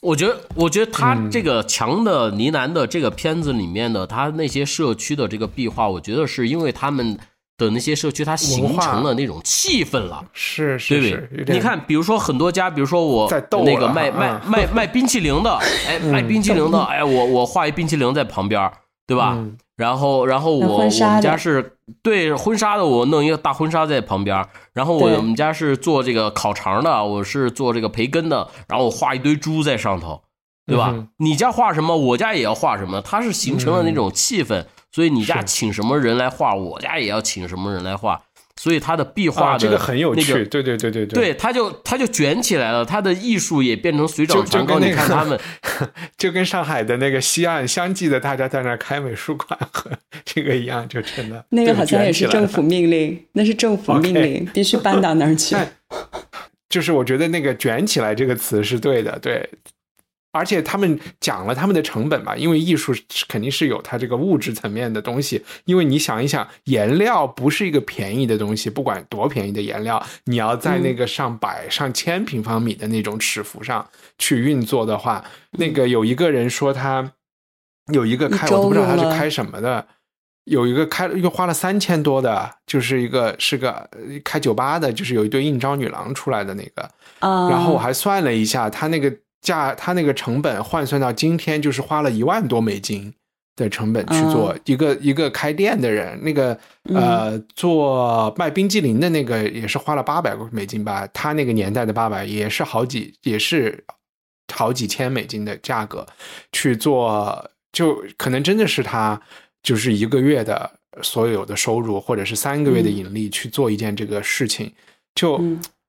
[0.06, 7.18] 我觉得，我觉得他这个强的呢喃的这个片子里面的他那些社区的这个壁画，我觉得是因为他们
[7.58, 11.46] 的那些社区它形成了那种气氛了，是是是。
[11.48, 13.30] 你看，比如说很多家，比如说我
[13.64, 18.70] 那个卖卖卖卖冰淇淋的，哎，卖冰淇淋的，哎， 我我画一冰淇淋在旁边，
[19.08, 19.38] 对吧？
[19.78, 24.46] 然后，然后我我们家是对婚纱的，我弄一个大婚纱在旁边。
[24.74, 28.48] 然后我们家是做这个烤肠的，我是做这个培根的。
[28.68, 30.22] 然后我画一堆猪在上头，
[30.66, 31.08] 对吧？
[31.18, 33.02] 你家画什么，我家也要画什么。
[33.02, 38.22] 它是形成了那种气氛，所以你家请什么人来画，我家也要请什么人来画。
[38.62, 44.80] 所以它的壁画的这个很有趣，那个对对对对对，它就它就卷起来了，它的艺术也变成水就涨船高。
[44.80, 45.40] 那个你看他们，
[46.18, 49.92] 就跟上海的那个西岸相继的大家在那开美术馆和
[50.24, 55.54] 这个一样，就真的那个好像也是政府命令，那是政府命令，必须搬到那儿去。
[55.56, 55.70] 但
[56.70, 59.50] 就是我觉得那个“卷起来”这个词是对的，对。
[60.36, 62.94] 而且他们讲了他们的成本嘛，因为艺术
[63.30, 65.42] 肯定是有它这个物质层面的东西。
[65.64, 77.14] 因为你想一想，颜料不是一个便宜的东西，不管多便宜的颜料，你要在那个上百、上千平方米的那种尺幅上去运作的话，那个有一个人说他
[77.94, 79.88] 有一个开，我都不知道他是开什么的。
[80.46, 86.84] 有一个开又花了三千多的，就是一个是个呃开酒吧的，就是有一对应招女郎出来的那个，
[87.18, 89.12] 啊，然后我还算了一下，他那个
[89.46, 93.14] 价，他那个成本换算到今天，就是花了一万多美金
[93.56, 96.58] 的成本去做一个、一个开店的人，那个
[96.94, 103.86] 呃做卖冰激凌的那个也是花了八百美金吧，他那个年代的八百也是好几也是
[104.54, 106.06] 好几千美金的价格
[106.52, 109.22] 去做，就可能真的是他
[109.62, 110.70] 就是一个月的
[111.02, 114.74] 所有的收入，或者是三个月的盈利去做一件这个事情，
[115.14, 115.40] 就。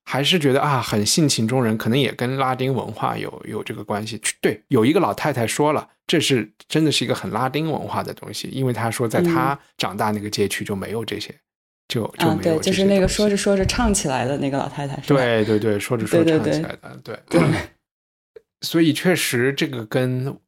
[0.06, 4.20] 嗯还是觉得啊，很性情中人，可能也跟拉丁文化有有这个关系。
[4.40, 11.34] 对，有一个老太太说了，这是真的是一个很拉丁文化的东西，因为她说在她长大那个街区就没有这些，
[11.88, 15.18] 就就啊，没有对，就是那个说着着说着唱起来的那个老太太，是吧？
[15.18, 17.42] 对对对，说着说着唱起来的，对对。
[18.60, 20.38] 所以确实这个跟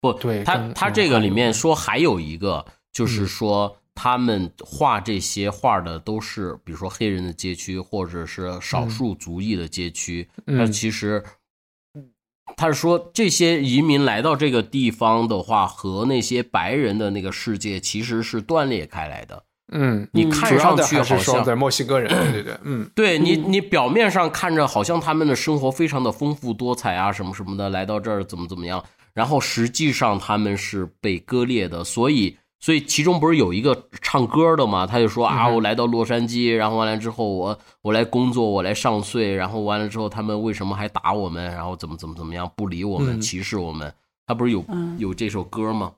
[0.00, 10.28] 不，对他他这个里面说还有一个，就是嗯说他们画这些画的都是，比如说黑人的街区，或者是少数族裔的街区。
[10.46, 11.22] 嗯那其实
[12.56, 19.44] 他是说，这些移民来到这个地方的话，和那些白人的那个世界其实是断裂开来的。
[19.72, 28.84] 嗯，你看上去好像是说对墨西哥人，对对对，嗯对你，你表面上看着好像他们的生活非常的丰富多彩啊，什么什么的，来到这儿怎么怎么样，
[29.14, 34.86] 然后实际上他们是被割裂的，所以，所以其中不是有一个唱歌的嘛？
[34.86, 41.42] 他就说啊，我来到洛杉矶，然后完了之后我我来工作，我来上税，然后完了之后他们为什么还打我们？
[41.44, 43.92] 然后怎么怎么怎么样，不理我们，嗯歧视我们？
[44.26, 45.92] 他不是有嗯有这首歌吗？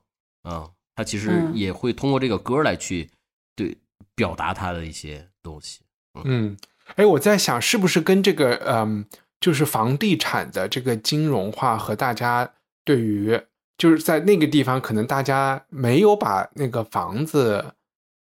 [0.44, 3.10] 啊，他其实嗯也会通过这个歌来去
[3.56, 3.76] 对
[4.14, 5.80] 表达他的一些东西。
[6.24, 6.56] 嗯，
[6.94, 9.04] 哎，我在想是不是跟这个嗯，
[9.40, 12.48] 就是房地产的这个金融化和大家
[12.84, 13.40] 对于
[13.83, 17.64] 就是在那个地方，可能大家没有把那个房子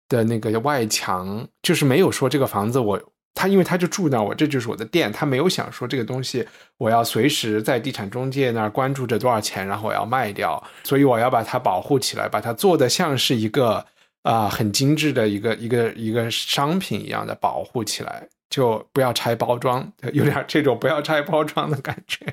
[0.09, 2.99] 的那个外墙，就是没有说这个房子我
[3.35, 6.43] 他因为他就住那，我这就是我的店，他没有想说这个东西
[6.79, 13.85] 我要随时在地产中介那儿关注着多少钱，然后我要卖掉，所以我要把它保护起来，把它做的像是一个
[14.23, 22.25] 啊、很精致的一个一个一个商品一样的保护起来，就不要拆包装， 有点这种不要拆包装的感觉，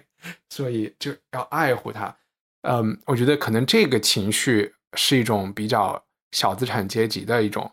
[0.48, 2.16] 所以就要爱护它。
[2.62, 6.02] 嗯，我觉得可能这个情绪是一种比较
[6.32, 7.70] 小资产阶级的一种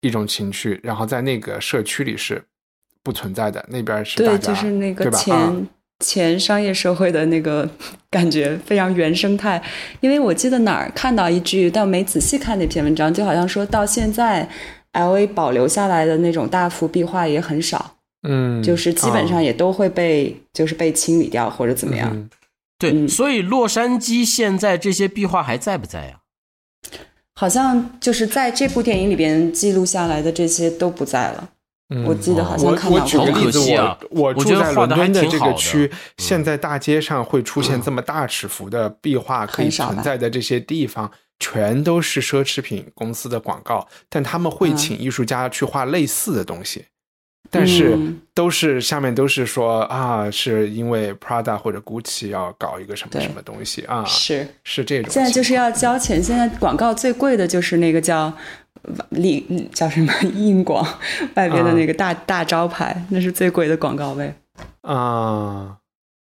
[0.00, 2.44] 一种情绪，然后在那个社区里是
[3.02, 5.10] 不存在的，那边是对，家就是那个？
[5.10, 5.56] 前、啊
[6.04, 7.68] 前商业社会的那个
[8.10, 9.62] 感觉，非常原生态。
[10.00, 14.48] 因为我记得哪儿看到一句，但没仔细看那篇文章，就好像说到现在
[14.90, 17.98] ，L A 保留下来的那种大幅壁画也很少，
[18.28, 22.10] 嗯，就是基本上啊也都会被、就是被清理掉或者怎么样。
[22.12, 22.28] 嗯
[22.82, 26.18] 对，嗯所以洛杉矶现在这些壁画还在不在呀？
[27.34, 31.48] 好像就是在这部电影里边记录下来的这些都不在了。
[31.94, 33.24] 嗯我记得好像我看到过我举个。
[33.24, 46.86] 好可例子，惜啊我住在伦敦的这个区，嗯现在大街上会出现这么大尺幅的壁画可以存在的这些地方，全都是奢侈品公司的广告，但他们会嗯请艺术家去画类似的东西。
[47.50, 55.10] 但是嗯都是下面都是说啊，是因为 Prada 或者 Gucci 要搞一个什么什么东西啊，是，是这种。
[55.10, 56.22] 现在就是要交钱。
[56.22, 58.32] 现在广告最贵的就是那个叫
[59.10, 60.82] 立叫什么 硬广
[61.34, 64.34] 外边的那个大、大招牌，那是最贵的广告位。
[64.80, 65.76] 啊，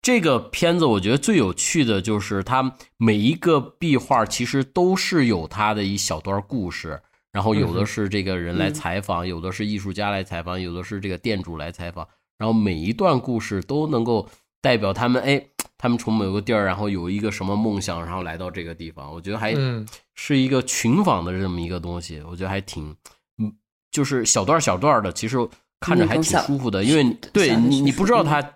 [0.00, 7.02] 这个片子我觉得最有趣的就是它每一个壁画其实都是有它的一小段故事，
[7.32, 12.06] 然后有的是这个人来采访，有的是艺术家来采访，有的是这个店主来采访，
[12.38, 14.28] 然后每一段故事都能够
[14.60, 15.44] 代表他们，哎，
[15.78, 19.86] 他们从某个地儿，然后有一个什么梦想，然后来到这个地方，我觉得还嗯。
[20.14, 22.94] 是一个群访的这么一个东西，我觉得还挺，
[23.38, 23.50] 嗯，
[23.90, 25.38] 就是小段小段的，其实
[25.80, 28.26] 看着还挺舒服的，因为对你你不知道嗯。
[28.26, 28.54] 它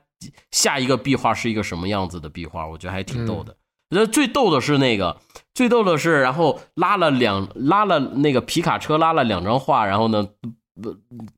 [0.50, 3.56] 下一个壁画是一个什么样子的壁画，我觉得还挺逗的。
[3.90, 5.18] 我觉得最逗的是那个，
[5.54, 10.26] 最逗的是，然后拉了两拉了那个皮卡车拉了两张画，然后呢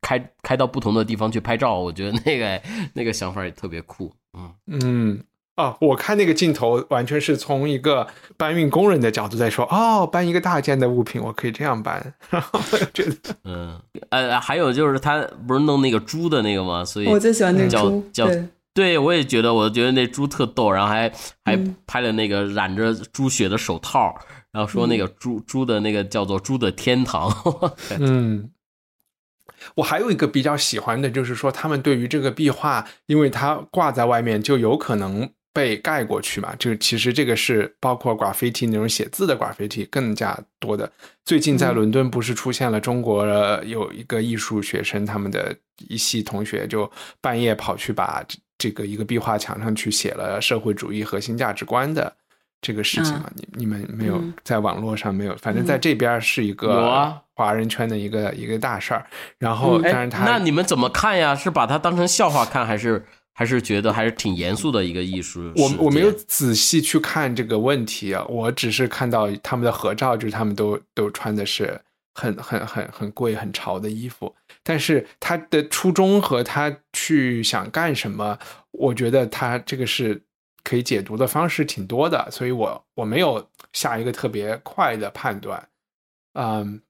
[0.00, 2.60] 开开到不同的地方去拍照，我觉得那个
[2.94, 4.12] 那个想法也特别酷。
[4.36, 5.20] 嗯嗯。
[5.56, 8.06] 哦，我看那个镜头完全是从一个
[8.36, 12.60] 搬运工人的角度在说，哦，搬一个大件的物品，我可以这样搬， 然后
[12.92, 16.84] 觉得，嗯，呃，还有就是他不是弄那个猪的那个吗？
[16.84, 18.46] 所以我最喜欢那个猪，叫对，
[18.76, 21.10] 对我也觉得，我觉得那猪特逗，然后还
[21.44, 24.14] 还拍了那个染着猪血的手套，
[24.52, 27.32] 然后说那个猪猪的那个叫做猪的天堂，
[27.98, 28.50] 嗯。
[29.74, 35.28] 我还有一个比较喜欢的，就是说他们对于这个壁画，因为它挂在外面，就有可能。
[35.56, 36.54] 被盖过去嘛？
[36.58, 40.92] 就其实这个是包括 graffiti 那种写字的 graffiti 更加多的。
[41.24, 43.24] 最近在伦敦不是出现了中国
[43.64, 45.56] 有一个艺术学生，他们的
[45.88, 48.22] 一系同学就半夜跑去把
[48.58, 52.12] 这个一个壁画墙上去写了社会主义核心价值观的
[52.60, 53.30] 这个事情啊？
[53.34, 55.36] 你你们没有在网络上没有？
[55.36, 59.06] 反正在这边是一个有啊华人圈的一个一个大事儿。
[59.38, 61.34] 然后，但是他那你们怎么看呀？
[61.34, 63.04] 是把它当成笑话看，还是？
[63.38, 65.52] 还是觉得还是挺严肃的一个艺术。
[65.56, 71.78] 我我没有仔细去看这个问题啊，我只是看到他们的合照，就是他们都都穿的是
[72.14, 74.34] 很很很很贵很潮的衣服。
[74.68, 78.36] 但是他的初衷和他去想干什么，
[78.72, 80.20] 我觉得他这个是
[80.64, 85.68] 可以解读的方式挺多的，所以我我没有下一个特别快的判断。
[86.34, 86.82] 嗯，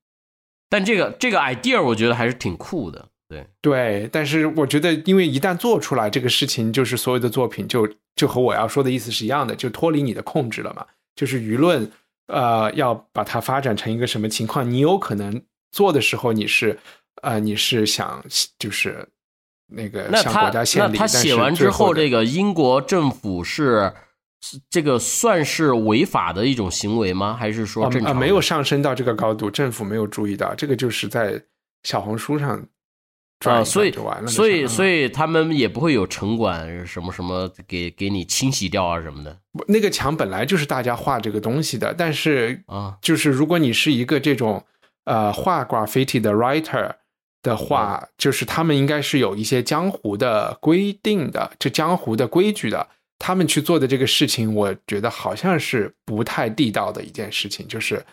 [0.70, 3.11] 但这个这个 idea 我觉得还是挺酷的。
[3.29, 10.87] 对对，但是我觉得，因为一旦做出来这个事情，就是所有的作品就就和我要说的意思是一样的，就脱离你的控制了嘛。
[11.16, 11.91] 就是舆论，
[12.29, 16.79] 呃，要把它发展成一个什么情况，你有可能做的时候，你是
[17.22, 18.24] 呃，你是想
[18.58, 19.08] 就是
[19.68, 20.96] 那个向国家献礼。
[20.96, 23.92] 他写完之后，这个英国政府是
[24.70, 27.36] 这个算是违法的一种行为吗？
[27.38, 28.16] 还是说正常？
[28.16, 31.42] 没有上升到这个高度，政府没有注意到，这个就是在
[31.82, 32.66] 小红书上。
[33.44, 33.92] 啊，所以
[34.26, 39.38] 所以所以他们也不会有城管什么什么给给你清洗掉啊什么的。
[39.68, 44.64] 那个墙本来就是大家画这个东西的，但是啊，就是如果你是一个这种
[45.04, 46.90] 呃画 graffiti 的 writer
[47.47, 52.86] 的话，就是他们应该是有一些江湖的规定的，这江湖的规矩的。
[53.18, 58.05] 他们去做的这个事情，我觉得好像是不太地道的一件事情，就是。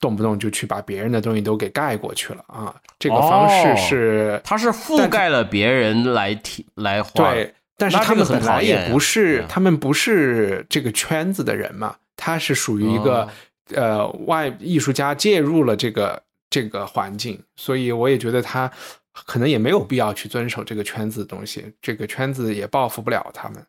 [0.00, 2.72] 动不动就去把别人的东西都给盖过去了啊！
[3.00, 7.32] 这个方式是，他是覆盖了别人来提来画。
[7.32, 13.28] 对，但是他们本来也不是，他们不是这个圈子的人嘛，他是属于一个
[13.74, 18.70] 呃外艺术家介入了这个这个环境，所以我也觉得他
[19.12, 23.66] 可能也没有必要去遵守这个圈子的东西，这个圈子也报复不了他们。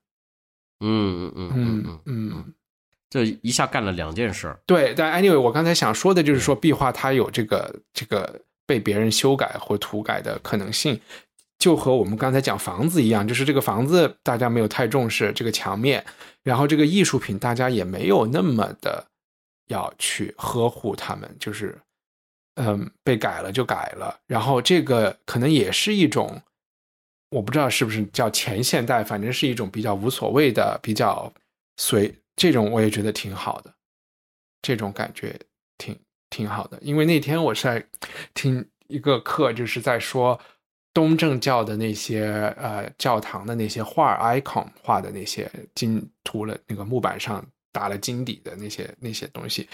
[0.81, 2.53] 嗯嗯嗯嗯嗯。
[3.11, 11.01] 这一下干了两件事，对，但 anyway，我刚才想说的就是说，壁画它有这个这个被别人修改或涂改的可能性，
[11.57, 16.05] 就和我们刚才讲房子一样，就是这个房子大家没有太重视这个墙面，
[16.43, 19.03] 然后这个艺术品大家也没有那么的
[19.69, 21.75] 要去呵护他们，就是
[22.61, 26.41] 嗯，被改了就改了，然后这个可能也是一种，
[27.29, 31.31] 我不知道是不是叫前现代，反正是一种比较无所谓的，比较
[31.77, 32.13] 随。
[32.35, 33.73] 这种我也觉得挺好的，
[34.61, 35.39] 这种感觉
[35.77, 35.97] 挺
[36.29, 36.77] 挺好的。
[36.81, 37.85] 因为那天我是在
[38.33, 40.37] 听一个课，就是在说
[40.93, 49.69] 东正教的那些呃教堂的那些画 icon 画的那些金涂了那个木板上打了金底的那些那些东西，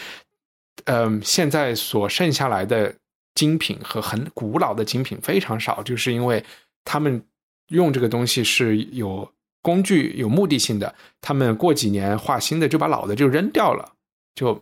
[0.83, 2.93] 嗯，现在所剩下来的
[3.33, 6.43] 精品和很古老的精品非常少，就是因为
[6.83, 7.23] 他们
[7.69, 9.31] 用这个东西是有。
[9.65, 13.93] 工具有目的性的，他们过几年画新的就把老的就扔掉了，
[14.35, 14.61] 就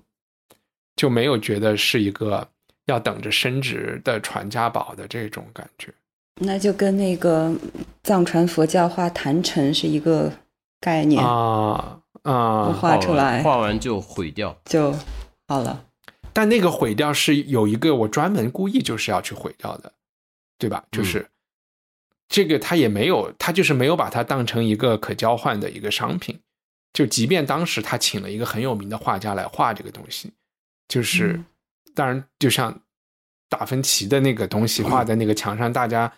[0.95, 2.47] 就没有觉得是一个
[2.85, 5.93] 要等着升值的传家宝的这种感觉。
[6.35, 7.53] 那就跟那个
[8.03, 10.31] 藏传佛教画坛城是一个
[10.79, 14.95] 概念啊啊，画出来画完就毁掉就
[15.49, 15.83] 好了。
[16.33, 19.93] 但那个毁掉是有一个我专门故意就是要去毁掉的，
[20.57, 20.83] 对吧？
[20.91, 21.25] 就是。
[22.29, 26.39] 这个他也没有，他就是没有把它当成一个可交换的一个商品。
[26.91, 30.31] 就即便当时他请了一个很有名的画家来画这个东西，
[30.87, 31.39] 就是
[31.93, 32.81] 当然就像
[33.49, 36.11] 达芬奇的那个东西画在那个墙上，大家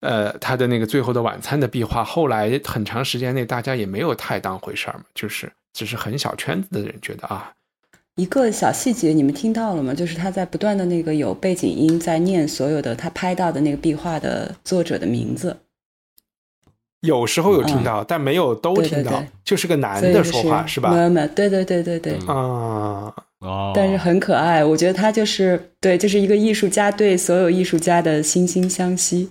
[0.00, 7.52] 呃他的那个最后的晚餐的壁画，后来很长时间内大家也没有太当回事儿嘛，就是只是很小圈子的人觉得啊。
[8.18, 9.94] 一个小细节，你们听到了吗？
[9.94, 15.56] 就是他在不断的那个有背景音在念所有的他拍到的那个壁画的作者的名字。
[17.02, 20.90] 有时候有听到，但没有都听到，就是个男的说话，是吧？
[20.90, 22.14] 没有没有，对对对对对。
[22.26, 24.64] 啊，哦，但是很可爱。
[24.64, 29.30] 我觉得他就是对，就是一个艺术家对所有艺术家的惺惺相惜，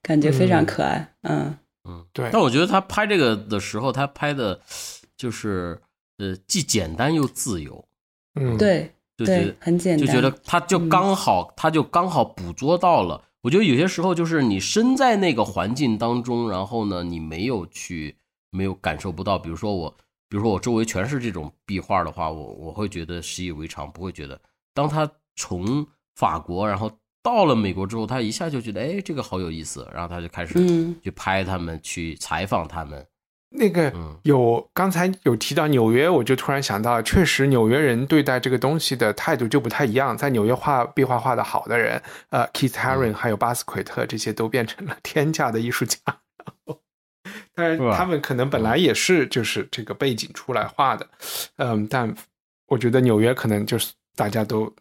[0.00, 1.08] 感觉非常可爱。
[1.22, 1.56] 嗯
[1.88, 4.60] 嗯，对但我觉得他拍这个的时候，他拍的
[5.16, 5.80] 就是
[6.18, 7.84] 呃，既简单又自由，
[8.34, 13.24] 嗯，对对就觉得，很简单，就觉得他就刚好，他就刚好捕捉到了。
[13.40, 18.16] 我觉得有些时候就是你身在那个环境当中，然后呢，你没有去，
[18.50, 19.38] 没有感受不到。
[19.38, 19.90] 比如说我，
[20.28, 24.38] 比如说我周围全是这种壁画的话，我我会觉得习以为常，不会觉得。
[24.74, 25.86] 当他从
[26.16, 26.90] 法国，然后
[27.22, 33.06] 到了美国之后，他一下就觉得，哎，这个好有意思，然后他就开始嗯去拍他们，去采访他们。
[33.50, 40.16] 那个嗯有刚才有提到纽约，我就突然想到，确实纽约人对待这个东西的态度就不太一样。
[40.16, 42.00] 在纽约画壁画画的好的人，
[42.30, 45.98] 呃，Keith Haring 还有巴斯奎特这些都变成了 天价的艺术家。
[47.54, 51.06] 当然他们可能本来也是就是这个背景出来画的，
[51.56, 52.14] 嗯，但
[52.66, 54.72] 我觉得纽约可能就是大家都。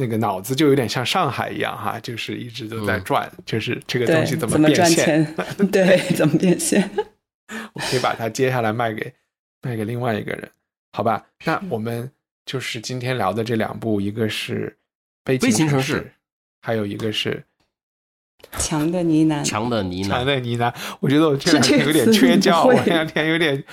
[0.00, 5.34] 那个脑子就有点像上海一样哈，就是一直都在嗯转，就是这个东西怎么变赚现，钱？
[5.72, 6.88] 对，怎么变现？
[7.72, 9.12] 我可以把它接下来卖给
[9.62, 10.50] 卖给另外一个人，
[10.92, 11.24] 好吧？
[11.44, 12.10] 那我们
[12.44, 14.68] 就是今天聊的这两部，一个是
[15.24, 16.00] 《悲悲情城市市》，
[16.60, 17.44] 还有一个是
[18.58, 20.72] 强的呢喃，强的呢《强喃，的呢喃》。
[21.00, 23.64] 我觉得我这两天有点缺觉，我这两天有点。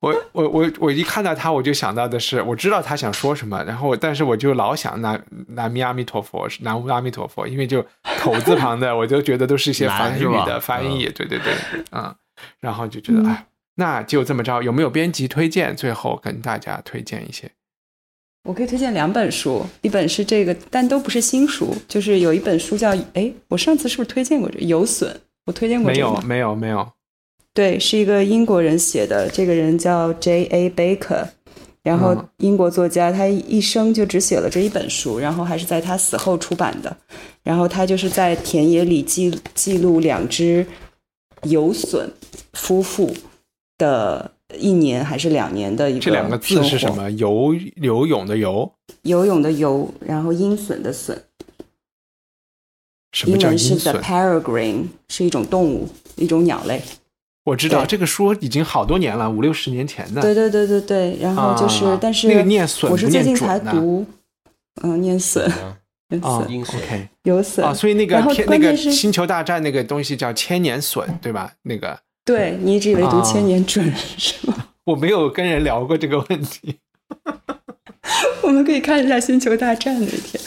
[0.00, 7.84] 我我我我一看到他，我就想到的是，我知道他想说什么，然后但是我就老想南南无阿弥陀佛，南无阿弥陀佛，因为就
[8.20, 11.52] 口字旁的，我就觉得都是一些难梵语的翻译，对对对，
[11.90, 12.14] 嗯，
[12.60, 15.74] 然后就觉得哎，那就这么着，有没有编辑推荐？
[15.76, 17.50] 最后跟大家推荐一些。
[18.44, 25.12] 我可以推荐两本书，一本是这个，但都不是新书，就是有一本书叫哎，我上次是不是推荐过这个《有损》？
[25.44, 26.06] 我推荐过这个？
[26.06, 26.92] 没有没有没有，
[27.52, 30.70] 对，是一个英国人写的，这个人叫 J.A.
[30.70, 31.26] Baker，
[31.82, 36.96] 然后嗯英国作家，他一生就只写了这一本书，然后还是在他死后出版的。
[37.42, 40.66] 然后他就是在田野里记记录两只
[41.42, 42.10] 有损
[42.58, 43.14] 夫妇
[43.78, 46.94] 的一年还是两年的一个这两个字是什？
[46.94, 47.10] 么？
[47.12, 48.70] 游游泳的游，
[49.02, 51.16] 游泳的游，然后鹰隼的隼，
[53.12, 56.82] 什么叫文是鹰 the 隼？peregrine，是一种动物，一种鸟类。
[57.44, 60.20] 我知道这个书已经好多年了，五六十年前的。
[60.20, 64.06] 对对对对对，然后就是，啊但是那个念隼我是最近才念准呢读，
[64.82, 65.50] 嗯，念隼，
[66.10, 71.52] 念啊隼，鹰隼，OK 有隼啊，所以那个天那个星球大战那个东西叫千年隼，对吧？
[71.62, 71.98] 那个
[72.28, 74.54] 对你一直以为读啊千年准是吗？
[74.84, 76.78] 我没有跟人聊过这个问题。
[78.44, 80.42] 我们可以看一下《星球大战》那天。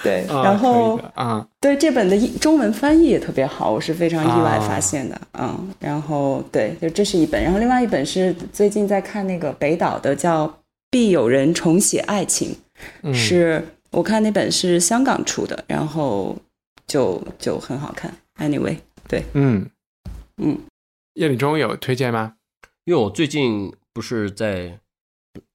[0.00, 5.20] 对，啊然后啊，对这本的中文翻译也特别好，我是非常意外啊发现的。
[5.36, 10.46] 嗯，然后对，就这是一本，然后另外一本是最近在看那个北岛的，叫
[10.88, 12.52] 《必有人重写爱情》，
[13.02, 16.36] 嗯是我看那本是香港出的，然后
[16.86, 18.12] 就就很好看。
[18.38, 18.76] Anyway，
[19.08, 19.68] 对，嗯，
[20.40, 20.56] 嗯，
[21.18, 22.36] 叶礼忠有推荐吗？
[22.84, 24.78] 因为我最近不是在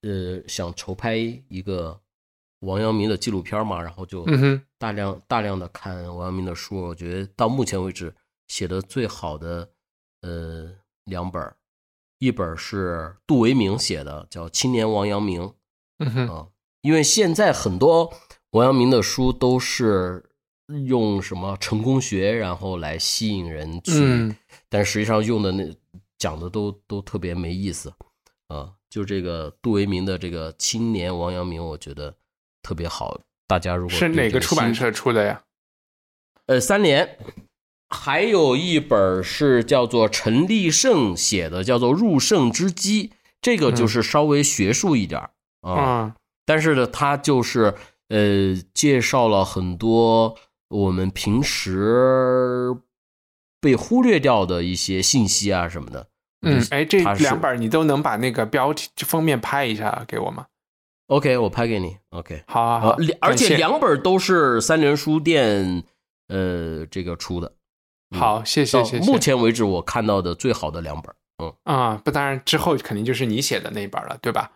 [0.01, 1.97] 呃想筹拍一个
[2.59, 4.25] 王阳明的纪录片嘛，然后就
[4.77, 8.13] 大量、大量的看王阳明的书，我觉得到目前为止
[8.49, 9.69] 写的最好的
[10.21, 10.69] 呃
[11.05, 11.55] 两本儿，
[12.19, 15.43] 一本是杜维明写的，叫《青年王阳明》
[15.99, 16.47] 嗯哼，啊，
[16.81, 18.13] 因为现在很多
[18.49, 20.25] 王阳明的书都是
[20.85, 24.35] 用什么成功学，然后来吸引人去，嗯
[24.73, 25.71] 但实际上用的那
[26.17, 27.93] 讲的都都特别没意思
[28.47, 28.73] 啊。
[28.89, 32.15] 就这个杜维明的这个青年王阳明，我觉得
[32.63, 33.21] 特别好。
[33.47, 35.43] 大家如果是哪个出版社出的呀？
[36.47, 37.19] 呃，三联，
[37.89, 43.09] 还有一本是叫做陈立胜写的，叫做《入圣之机》，
[43.41, 45.29] 这个就是稍微学术一点儿
[45.61, 45.71] 啊。
[45.71, 47.75] 啊，但是呢，它就是
[48.09, 50.35] 呃介绍了很多
[50.69, 52.75] 我们平时
[53.63, 56.07] 被忽略掉的一些信息啊什么的。
[56.45, 60.47] 嗯，哎，这两本你都能把那个标题封面拍一下给我吗
[61.07, 61.95] ？OK，我拍给你。
[62.09, 65.83] OK，好好而且两本都是三联书店
[66.27, 67.53] 呃这个出的。
[68.11, 69.11] 嗯好，谢谢谢谢。
[69.11, 71.15] 目前为止我看到的最好的两本。
[71.41, 74.51] 嗯，啊，不，当然之后肯定就是你写的那一本了，对吧？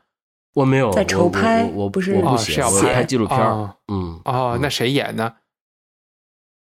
[0.54, 3.40] 我没有在筹拍我我不是哦我不写，我是要拍拍纪录片
[3.88, 5.34] 嗯，哦，那嗯谁演呢？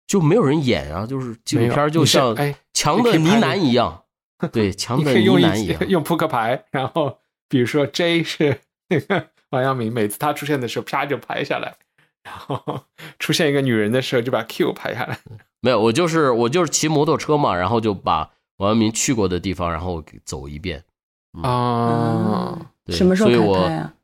[0.06, 4.04] 就没有人演啊，就是纪录片就像哎强的呢喃一样，
[4.52, 5.80] 对，强的呢喃一样。
[5.88, 7.18] 用扑克牌，然后
[7.48, 11.76] 比如说 J 是 那个王阳明，每次他出现的时候，啪就拍下来，
[12.22, 12.84] 然后
[13.18, 15.18] 出现一个女人的时候，就把 Q 拍下来。
[15.60, 20.84] 没有，我就是我就是骑摩托车嘛，然后就把王阳明去过的地方，然后给走一遍。
[21.42, 23.94] 啊，对什么时候开所以我拍啊？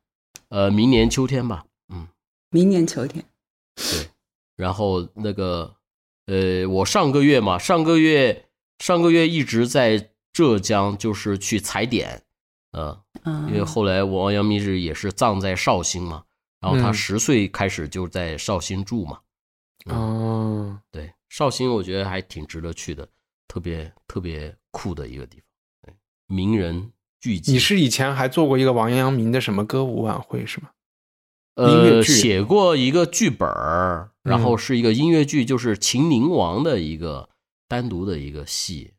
[0.49, 1.65] 呃，明年秋天吧。
[1.93, 2.09] 嗯
[2.51, 3.23] 明年秋天。
[3.77, 4.09] 对，
[4.57, 5.75] 然后那个
[6.29, 8.45] 呃，我上个月嘛，上个月
[8.79, 12.23] 上个月一直在浙江，就是去踩点，
[12.73, 16.25] 呃，因为后来王阳明是也是葬在绍兴嘛，
[16.61, 19.21] 然后他嗯十岁开始就在绍兴住嘛，
[19.87, 23.09] 哦，对，绍兴我觉得还挺值得去的，
[23.49, 25.47] 特别特别酷的一个地方，
[25.81, 25.95] 对，
[26.27, 27.53] 名人聚集。
[27.53, 30.69] 你是以前还做过一个王阳明的什么歌舞晚会是吗？
[31.59, 37.29] 呃，写过一个剧本儿，然后嗯是一个音乐剧，就是秦宁王的一个
[37.67, 38.93] 单独的一个戏。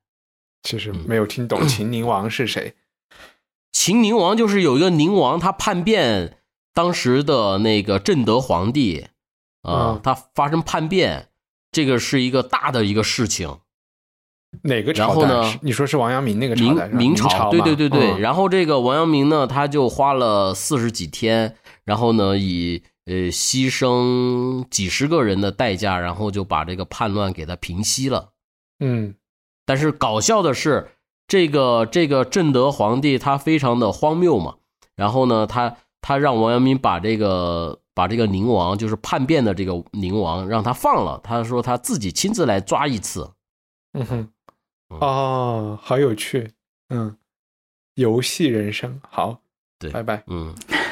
[0.64, 2.76] 其实嗯没有听懂 秦宁王是谁。
[3.72, 6.40] 秦宁王就是有一个宁王，他叛变
[6.74, 9.08] 当时的那个正德皇帝
[9.62, 11.30] 啊、嗯他发生叛变，
[11.72, 13.60] 这个是一个大的一个事情。
[14.64, 15.60] 哪个朝然后呢代？
[15.62, 16.88] 你说是王阳明那个朝代？
[16.90, 18.14] 明朝，对对对对。
[18.14, 21.56] 嗯然后这个王阳明呢，他就花了四十几天，
[21.90, 28.30] 然后呢以呃牺牲几十个人的代价，然后就把这个叛乱给他平息了。
[28.80, 29.16] 嗯
[29.66, 30.92] 但是搞笑的是，
[31.28, 34.58] 这个这个正德皇帝他非常的荒谬嘛，
[34.96, 41.20] 然后呢，他他让王阳明把这个把这个宁王，就是叛变的这个宁王，让他放了。
[41.24, 43.32] 他说他自己亲自来抓一次。
[43.94, 44.30] 嗯哼，
[44.90, 46.52] 嗯哦，好有趣。
[46.90, 47.18] 嗯，
[47.96, 49.42] 游戏人生好，
[49.80, 50.24] 对，拜拜。
[50.28, 50.54] 嗯，